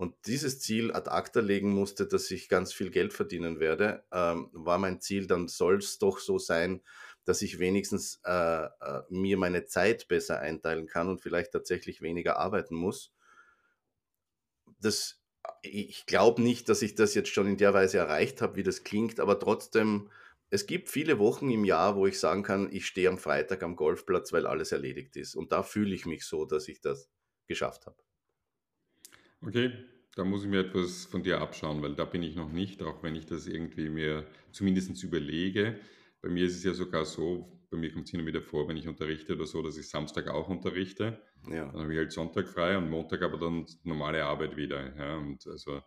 und 0.00 0.16
dieses 0.24 0.60
Ziel 0.60 0.92
ad 0.92 1.10
acta 1.10 1.40
legen 1.40 1.74
musste, 1.74 2.06
dass 2.06 2.30
ich 2.30 2.48
ganz 2.48 2.72
viel 2.72 2.90
Geld 2.90 3.12
verdienen 3.12 3.60
werde, 3.60 4.02
ähm, 4.10 4.48
war 4.54 4.78
mein 4.78 5.02
Ziel, 5.02 5.26
dann 5.26 5.46
soll 5.46 5.76
es 5.76 5.98
doch 5.98 6.20
so 6.20 6.38
sein, 6.38 6.80
dass 7.26 7.42
ich 7.42 7.58
wenigstens 7.58 8.18
äh, 8.24 8.64
äh, 8.64 9.02
mir 9.10 9.36
meine 9.36 9.66
Zeit 9.66 10.08
besser 10.08 10.40
einteilen 10.40 10.86
kann 10.86 11.10
und 11.10 11.20
vielleicht 11.20 11.52
tatsächlich 11.52 12.00
weniger 12.00 12.38
arbeiten 12.38 12.76
muss. 12.76 13.12
Das, 14.80 15.20
ich 15.60 16.06
glaube 16.06 16.40
nicht, 16.40 16.70
dass 16.70 16.80
ich 16.80 16.94
das 16.94 17.14
jetzt 17.14 17.28
schon 17.28 17.46
in 17.46 17.58
der 17.58 17.74
Weise 17.74 17.98
erreicht 17.98 18.40
habe, 18.40 18.56
wie 18.56 18.62
das 18.62 18.84
klingt, 18.84 19.20
aber 19.20 19.38
trotzdem, 19.38 20.10
es 20.48 20.64
gibt 20.64 20.88
viele 20.88 21.18
Wochen 21.18 21.50
im 21.50 21.66
Jahr, 21.66 21.94
wo 21.94 22.06
ich 22.06 22.18
sagen 22.18 22.42
kann, 22.42 22.72
ich 22.72 22.86
stehe 22.86 23.10
am 23.10 23.18
Freitag 23.18 23.62
am 23.62 23.76
Golfplatz, 23.76 24.32
weil 24.32 24.46
alles 24.46 24.72
erledigt 24.72 25.16
ist. 25.16 25.34
Und 25.34 25.52
da 25.52 25.62
fühle 25.62 25.94
ich 25.94 26.06
mich 26.06 26.24
so, 26.24 26.46
dass 26.46 26.68
ich 26.68 26.80
das 26.80 27.10
geschafft 27.46 27.84
habe. 27.84 27.98
Okay, 29.42 29.72
da 30.16 30.24
muss 30.24 30.44
ich 30.44 30.50
mir 30.50 30.60
etwas 30.60 31.06
von 31.06 31.22
dir 31.22 31.40
abschauen, 31.40 31.82
weil 31.82 31.94
da 31.94 32.04
bin 32.04 32.22
ich 32.22 32.36
noch 32.36 32.50
nicht, 32.52 32.82
auch 32.82 33.02
wenn 33.02 33.14
ich 33.14 33.26
das 33.26 33.46
irgendwie 33.46 33.88
mir 33.88 34.26
zumindest 34.52 35.02
überlege. 35.02 35.78
Bei 36.20 36.28
mir 36.28 36.44
ist 36.44 36.56
es 36.56 36.64
ja 36.64 36.74
sogar 36.74 37.06
so, 37.06 37.60
bei 37.70 37.78
mir 37.78 37.92
kommt 37.92 38.06
es 38.06 38.10
hin 38.10 38.20
und 38.20 38.26
wieder 38.26 38.42
vor, 38.42 38.68
wenn 38.68 38.76
ich 38.76 38.88
unterrichte 38.88 39.34
oder 39.34 39.46
so, 39.46 39.62
dass 39.62 39.78
ich 39.78 39.88
Samstag 39.88 40.28
auch 40.28 40.48
unterrichte. 40.48 41.22
Ja. 41.48 41.70
Dann 41.72 41.82
habe 41.82 41.92
ich 41.92 41.98
halt 41.98 42.12
Sonntag 42.12 42.48
frei 42.48 42.76
und 42.76 42.90
Montag 42.90 43.22
aber 43.22 43.38
dann 43.38 43.64
normale 43.84 44.24
Arbeit 44.24 44.56
wieder. 44.56 44.94
Ja, 44.96 45.16
und 45.16 45.46
also 45.46 45.80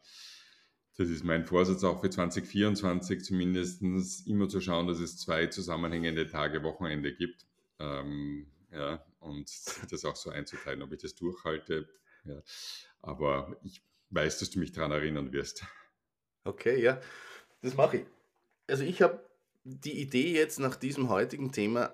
Das 0.95 1.09
ist 1.09 1.23
mein 1.23 1.45
Vorsatz 1.45 1.83
auch 1.83 2.01
für 2.01 2.09
2024 2.09 3.23
zumindest 3.23 3.81
immer 4.27 4.47
zu 4.47 4.61
schauen, 4.61 4.87
dass 4.87 4.99
es 4.99 5.17
zwei 5.17 5.47
zusammenhängende 5.47 6.27
Tage 6.27 6.61
Wochenende 6.63 7.15
gibt. 7.15 7.47
Ähm, 7.79 8.47
ja, 8.71 9.03
und 9.19 9.49
das 9.91 10.05
auch 10.05 10.15
so 10.15 10.29
einzuteilen, 10.29 10.83
ob 10.83 10.91
ich 10.93 11.01
das 11.01 11.15
durchhalte. 11.15 11.89
Ja. 12.25 12.41
Aber 13.01 13.57
ich 13.63 13.83
weiß, 14.09 14.39
dass 14.39 14.51
du 14.51 14.59
mich 14.59 14.71
daran 14.71 14.91
erinnern 14.91 15.33
wirst. 15.33 15.65
Okay, 16.43 16.81
ja, 16.81 16.99
das 17.61 17.75
mache 17.75 17.97
ich. 17.97 18.05
Also 18.67 18.83
ich 18.83 19.01
habe 19.01 19.25
die 19.63 20.01
Idee 20.01 20.33
jetzt 20.33 20.59
nach 20.59 20.75
diesem 20.75 21.09
heutigen 21.09 21.51
Thema, 21.51 21.93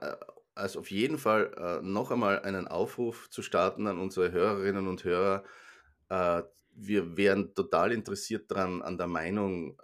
also 0.55 0.79
auf 0.79 0.91
jeden 0.91 1.17
Fall 1.17 1.53
äh, 1.55 1.85
noch 1.85 2.11
einmal 2.11 2.41
einen 2.41 2.67
Aufruf 2.67 3.29
zu 3.29 3.41
starten 3.41 3.87
an 3.87 3.99
unsere 3.99 4.31
Hörerinnen 4.31 4.87
und 4.87 5.03
Hörer. 5.03 5.43
Äh, 6.09 6.43
wir 6.81 7.17
wären 7.17 7.53
total 7.55 7.91
interessiert 7.91 8.49
daran, 8.51 8.81
an 8.81 8.97
der 8.97 9.07
Meinung 9.07 9.75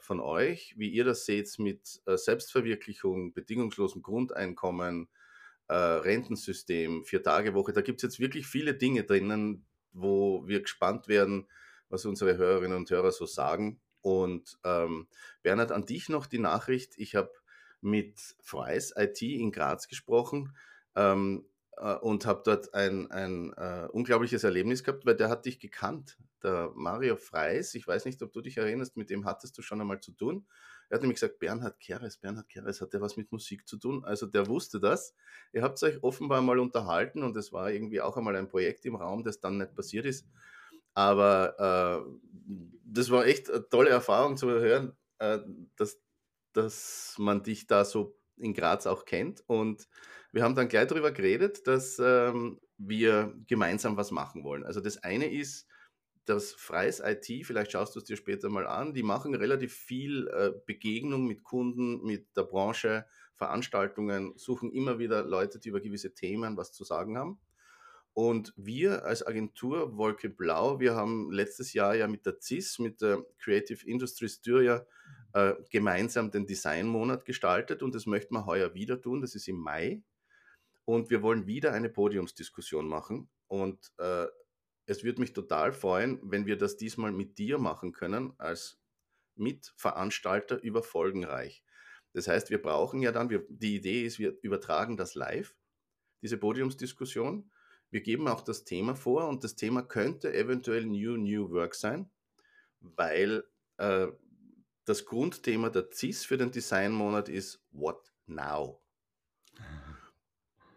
von 0.00 0.18
euch, 0.18 0.74
wie 0.76 0.88
ihr 0.88 1.04
das 1.04 1.24
seht 1.24 1.56
mit 1.58 2.00
Selbstverwirklichung, 2.04 3.32
bedingungslosem 3.32 4.02
Grundeinkommen, 4.02 5.08
äh, 5.68 5.74
Rentensystem, 5.74 7.04
Vier-Tage-Woche. 7.04 7.72
Da 7.72 7.80
gibt 7.80 7.98
es 7.98 8.02
jetzt 8.02 8.20
wirklich 8.20 8.46
viele 8.46 8.74
Dinge 8.74 9.04
drinnen, 9.04 9.66
wo 9.92 10.46
wir 10.46 10.60
gespannt 10.60 11.08
werden, 11.08 11.48
was 11.88 12.04
unsere 12.04 12.36
Hörerinnen 12.36 12.76
und 12.76 12.90
Hörer 12.90 13.12
so 13.12 13.26
sagen. 13.26 13.80
Und 14.00 14.58
ähm, 14.64 15.08
Bernhard, 15.42 15.72
an 15.72 15.86
dich 15.86 16.08
noch 16.08 16.26
die 16.26 16.38
Nachricht. 16.38 16.92
Ich 16.96 17.14
habe 17.14 17.32
mit 17.80 18.36
Freies 18.40 18.92
IT 18.96 19.22
in 19.22 19.52
Graz 19.52 19.88
gesprochen 19.88 20.56
ähm, 20.94 21.46
äh, 21.76 21.94
und 21.94 22.26
habe 22.26 22.42
dort 22.44 22.74
ein, 22.74 23.10
ein 23.10 23.52
äh, 23.54 23.88
unglaubliches 23.90 24.44
Erlebnis 24.44 24.84
gehabt, 24.84 25.06
weil 25.06 25.16
der 25.16 25.28
hat 25.28 25.46
dich 25.46 25.58
gekannt. 25.58 26.18
Der 26.42 26.70
Mario 26.74 27.16
Freis, 27.16 27.74
ich 27.74 27.86
weiß 27.86 28.04
nicht, 28.04 28.22
ob 28.22 28.32
du 28.32 28.40
dich 28.40 28.56
erinnerst, 28.56 28.96
mit 28.96 29.10
dem 29.10 29.24
hattest 29.24 29.56
du 29.58 29.62
schon 29.62 29.80
einmal 29.80 30.00
zu 30.00 30.12
tun. 30.12 30.46
Er 30.88 30.96
hat 30.96 31.02
nämlich 31.02 31.20
gesagt, 31.20 31.38
Bernhard 31.38 31.80
Keres, 31.80 32.16
Bernhard 32.16 32.48
Keres, 32.48 32.80
hat 32.80 32.92
der 32.92 33.00
was 33.00 33.16
mit 33.16 33.32
Musik 33.32 33.66
zu 33.66 33.76
tun? 33.78 34.04
Also 34.04 34.26
der 34.26 34.46
wusste 34.46 34.80
das. 34.80 35.14
Ihr 35.52 35.62
habt 35.62 35.82
euch 35.82 36.02
offenbar 36.02 36.42
mal 36.42 36.58
unterhalten 36.58 37.22
und 37.22 37.36
es 37.36 37.52
war 37.52 37.70
irgendwie 37.70 38.00
auch 38.00 38.16
einmal 38.16 38.36
ein 38.36 38.48
Projekt 38.48 38.84
im 38.84 38.96
Raum, 38.96 39.24
das 39.24 39.40
dann 39.40 39.58
nicht 39.58 39.74
passiert 39.74 40.06
ist. 40.06 40.26
Aber 40.94 42.06
äh, 42.06 42.18
das 42.84 43.10
war 43.10 43.26
echt 43.26 43.50
eine 43.50 43.68
tolle 43.68 43.90
Erfahrung 43.90 44.36
zu 44.36 44.48
hören, 44.48 44.96
äh, 45.18 45.40
dass, 45.76 46.00
dass 46.52 47.16
man 47.18 47.42
dich 47.42 47.66
da 47.66 47.84
so 47.84 48.16
in 48.38 48.54
Graz 48.54 48.86
auch 48.86 49.04
kennt. 49.04 49.42
Und 49.46 49.88
wir 50.32 50.42
haben 50.42 50.54
dann 50.54 50.68
gleich 50.68 50.86
darüber 50.86 51.12
geredet, 51.12 51.66
dass 51.66 51.98
ähm, 51.98 52.60
wir 52.78 53.34
gemeinsam 53.46 53.96
was 53.96 54.10
machen 54.10 54.44
wollen. 54.44 54.64
Also 54.64 54.80
das 54.80 55.02
eine 55.02 55.32
ist, 55.32 55.66
das 56.26 56.52
Freies 56.52 57.00
IT, 57.00 57.46
vielleicht 57.46 57.72
schaust 57.72 57.94
du 57.94 58.00
es 58.00 58.04
dir 58.04 58.16
später 58.16 58.48
mal 58.48 58.66
an, 58.66 58.94
die 58.94 59.02
machen 59.02 59.34
relativ 59.34 59.74
viel 59.74 60.28
äh, 60.28 60.52
Begegnung 60.66 61.26
mit 61.26 61.44
Kunden, 61.44 62.04
mit 62.04 62.36
der 62.36 62.42
Branche, 62.42 63.06
Veranstaltungen, 63.34 64.32
suchen 64.36 64.72
immer 64.72 64.98
wieder 64.98 65.24
Leute, 65.24 65.58
die 65.58 65.68
über 65.68 65.80
gewisse 65.80 66.14
Themen 66.14 66.56
was 66.56 66.72
zu 66.72 66.84
sagen 66.84 67.16
haben. 67.16 67.38
Und 68.12 68.54
wir 68.56 69.04
als 69.04 69.26
Agentur 69.26 69.98
Wolke 69.98 70.30
Blau, 70.30 70.80
wir 70.80 70.94
haben 70.94 71.30
letztes 71.30 71.74
Jahr 71.74 71.94
ja 71.94 72.08
mit 72.08 72.24
der 72.24 72.40
CIS, 72.40 72.78
mit 72.78 73.02
der 73.02 73.22
Creative 73.38 73.86
Industries 73.86 74.36
Styria, 74.36 74.86
äh, 75.34 75.54
gemeinsam 75.70 76.30
den 76.30 76.46
Designmonat 76.46 77.26
gestaltet 77.26 77.82
und 77.82 77.94
das 77.94 78.06
möchten 78.06 78.34
wir 78.34 78.46
heuer 78.46 78.72
wieder 78.72 79.02
tun. 79.02 79.20
Das 79.20 79.34
ist 79.34 79.48
im 79.48 79.56
Mai. 79.56 80.02
Und 80.86 81.10
wir 81.10 81.20
wollen 81.20 81.46
wieder 81.46 81.72
eine 81.72 81.90
Podiumsdiskussion 81.90 82.88
machen. 82.88 83.28
Und 83.48 83.92
äh, 83.98 84.26
es 84.86 85.04
würde 85.04 85.20
mich 85.20 85.32
total 85.32 85.72
freuen, 85.72 86.20
wenn 86.22 86.46
wir 86.46 86.56
das 86.56 86.76
diesmal 86.76 87.12
mit 87.12 87.38
dir 87.38 87.58
machen 87.58 87.92
können, 87.92 88.32
als 88.38 88.80
Mitveranstalter 89.34 90.62
über 90.62 90.82
Folgenreich. 90.82 91.62
Das 92.12 92.28
heißt, 92.28 92.50
wir 92.50 92.62
brauchen 92.62 93.02
ja 93.02 93.12
dann, 93.12 93.28
wir, 93.28 93.44
die 93.48 93.76
Idee 93.76 94.04
ist, 94.04 94.18
wir 94.18 94.38
übertragen 94.42 94.96
das 94.96 95.14
live, 95.14 95.54
diese 96.22 96.38
Podiumsdiskussion. 96.38 97.50
Wir 97.90 98.00
geben 98.00 98.26
auch 98.26 98.40
das 98.40 98.64
Thema 98.64 98.94
vor 98.94 99.28
und 99.28 99.44
das 99.44 99.54
Thema 99.54 99.82
könnte 99.82 100.32
eventuell 100.32 100.86
New 100.86 101.16
New 101.16 101.50
Work 101.50 101.74
sein, 101.74 102.10
weil 102.80 103.44
äh, 103.76 104.08
das 104.84 105.04
Grundthema 105.04 105.68
der 105.68 105.90
CIS 105.90 106.24
für 106.24 106.38
den 106.38 106.52
Designmonat 106.52 107.28
ist 107.28 107.62
What 107.70 108.12
Now? 108.26 108.85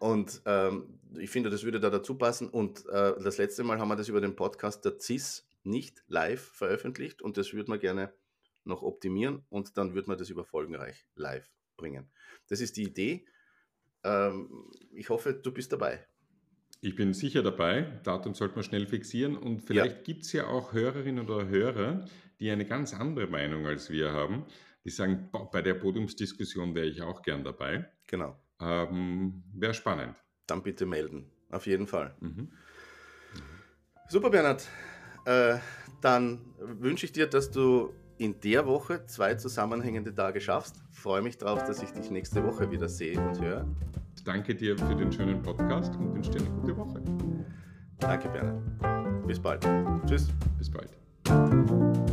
Und 0.00 0.40
ähm, 0.46 0.98
ich 1.18 1.28
finde, 1.28 1.50
das 1.50 1.62
würde 1.62 1.78
da 1.78 1.90
dazu 1.90 2.16
passen. 2.16 2.48
Und 2.48 2.86
äh, 2.86 3.12
das 3.22 3.36
letzte 3.36 3.62
Mal 3.64 3.78
haben 3.78 3.88
wir 3.88 3.96
das 3.96 4.08
über 4.08 4.22
den 4.22 4.34
Podcast 4.34 4.84
der 4.84 4.98
CIS 4.98 5.46
nicht 5.62 6.02
live 6.08 6.40
veröffentlicht 6.40 7.20
und 7.20 7.36
das 7.36 7.52
würde 7.52 7.70
man 7.70 7.78
gerne 7.78 8.12
noch 8.64 8.82
optimieren 8.82 9.44
und 9.50 9.76
dann 9.76 9.94
würde 9.94 10.08
man 10.08 10.16
das 10.16 10.30
über 10.30 10.44
Folgenreich 10.44 11.06
live 11.16 11.50
bringen. 11.76 12.10
Das 12.48 12.62
ist 12.62 12.78
die 12.78 12.84
Idee. 12.84 13.26
Ähm, 14.02 14.70
ich 14.94 15.10
hoffe, 15.10 15.34
du 15.34 15.52
bist 15.52 15.70
dabei. 15.70 16.06
Ich 16.80 16.96
bin 16.96 17.12
sicher 17.12 17.42
dabei. 17.42 18.00
Datum 18.04 18.32
sollte 18.32 18.54
man 18.54 18.64
schnell 18.64 18.86
fixieren. 18.86 19.36
Und 19.36 19.60
vielleicht 19.60 19.96
ja. 19.98 20.02
gibt 20.02 20.22
es 20.22 20.32
ja 20.32 20.46
auch 20.46 20.72
Hörerinnen 20.72 21.28
oder 21.28 21.46
Hörer, 21.46 22.06
die 22.38 22.50
eine 22.50 22.64
ganz 22.64 22.94
andere 22.94 23.26
Meinung 23.26 23.66
als 23.66 23.90
wir 23.90 24.12
haben. 24.12 24.46
Die 24.86 24.90
sagen, 24.90 25.28
bei 25.52 25.60
der 25.60 25.74
Podiumsdiskussion 25.74 26.74
wäre 26.74 26.86
ich 26.86 27.02
auch 27.02 27.20
gern 27.20 27.44
dabei. 27.44 27.90
Genau. 28.06 28.40
Ähm, 28.60 29.42
Wäre 29.54 29.74
spannend. 29.74 30.14
Dann 30.46 30.62
bitte 30.62 30.86
melden. 30.86 31.30
Auf 31.50 31.66
jeden 31.66 31.86
Fall. 31.86 32.14
Mhm. 32.20 32.52
Super, 34.08 34.30
Bernhard. 34.30 34.66
Äh, 35.24 35.58
dann 36.00 36.40
wünsche 36.58 37.06
ich 37.06 37.12
dir, 37.12 37.26
dass 37.26 37.50
du 37.50 37.92
in 38.18 38.40
der 38.40 38.66
Woche 38.66 39.06
zwei 39.06 39.34
zusammenhängende 39.34 40.14
Tage 40.14 40.40
schaffst. 40.40 40.82
Freue 40.90 41.22
mich 41.22 41.38
darauf, 41.38 41.64
dass 41.64 41.82
ich 41.82 41.90
dich 41.90 42.10
nächste 42.10 42.44
Woche 42.44 42.70
wieder 42.70 42.88
sehe 42.88 43.18
und 43.18 43.40
höre. 43.40 43.66
Danke 44.24 44.54
dir 44.54 44.76
für 44.76 44.94
den 44.94 45.10
schönen 45.10 45.42
Podcast 45.42 45.96
und 45.96 46.14
wünsche 46.14 46.30
dir 46.30 46.40
eine 46.40 46.50
gute 46.50 46.76
Woche. 46.76 47.02
Danke, 47.98 48.28
Bernhard. 48.28 49.26
Bis 49.26 49.40
bald. 49.40 49.66
Tschüss. 50.06 50.28
Bis 50.58 50.70
bald. 50.70 52.09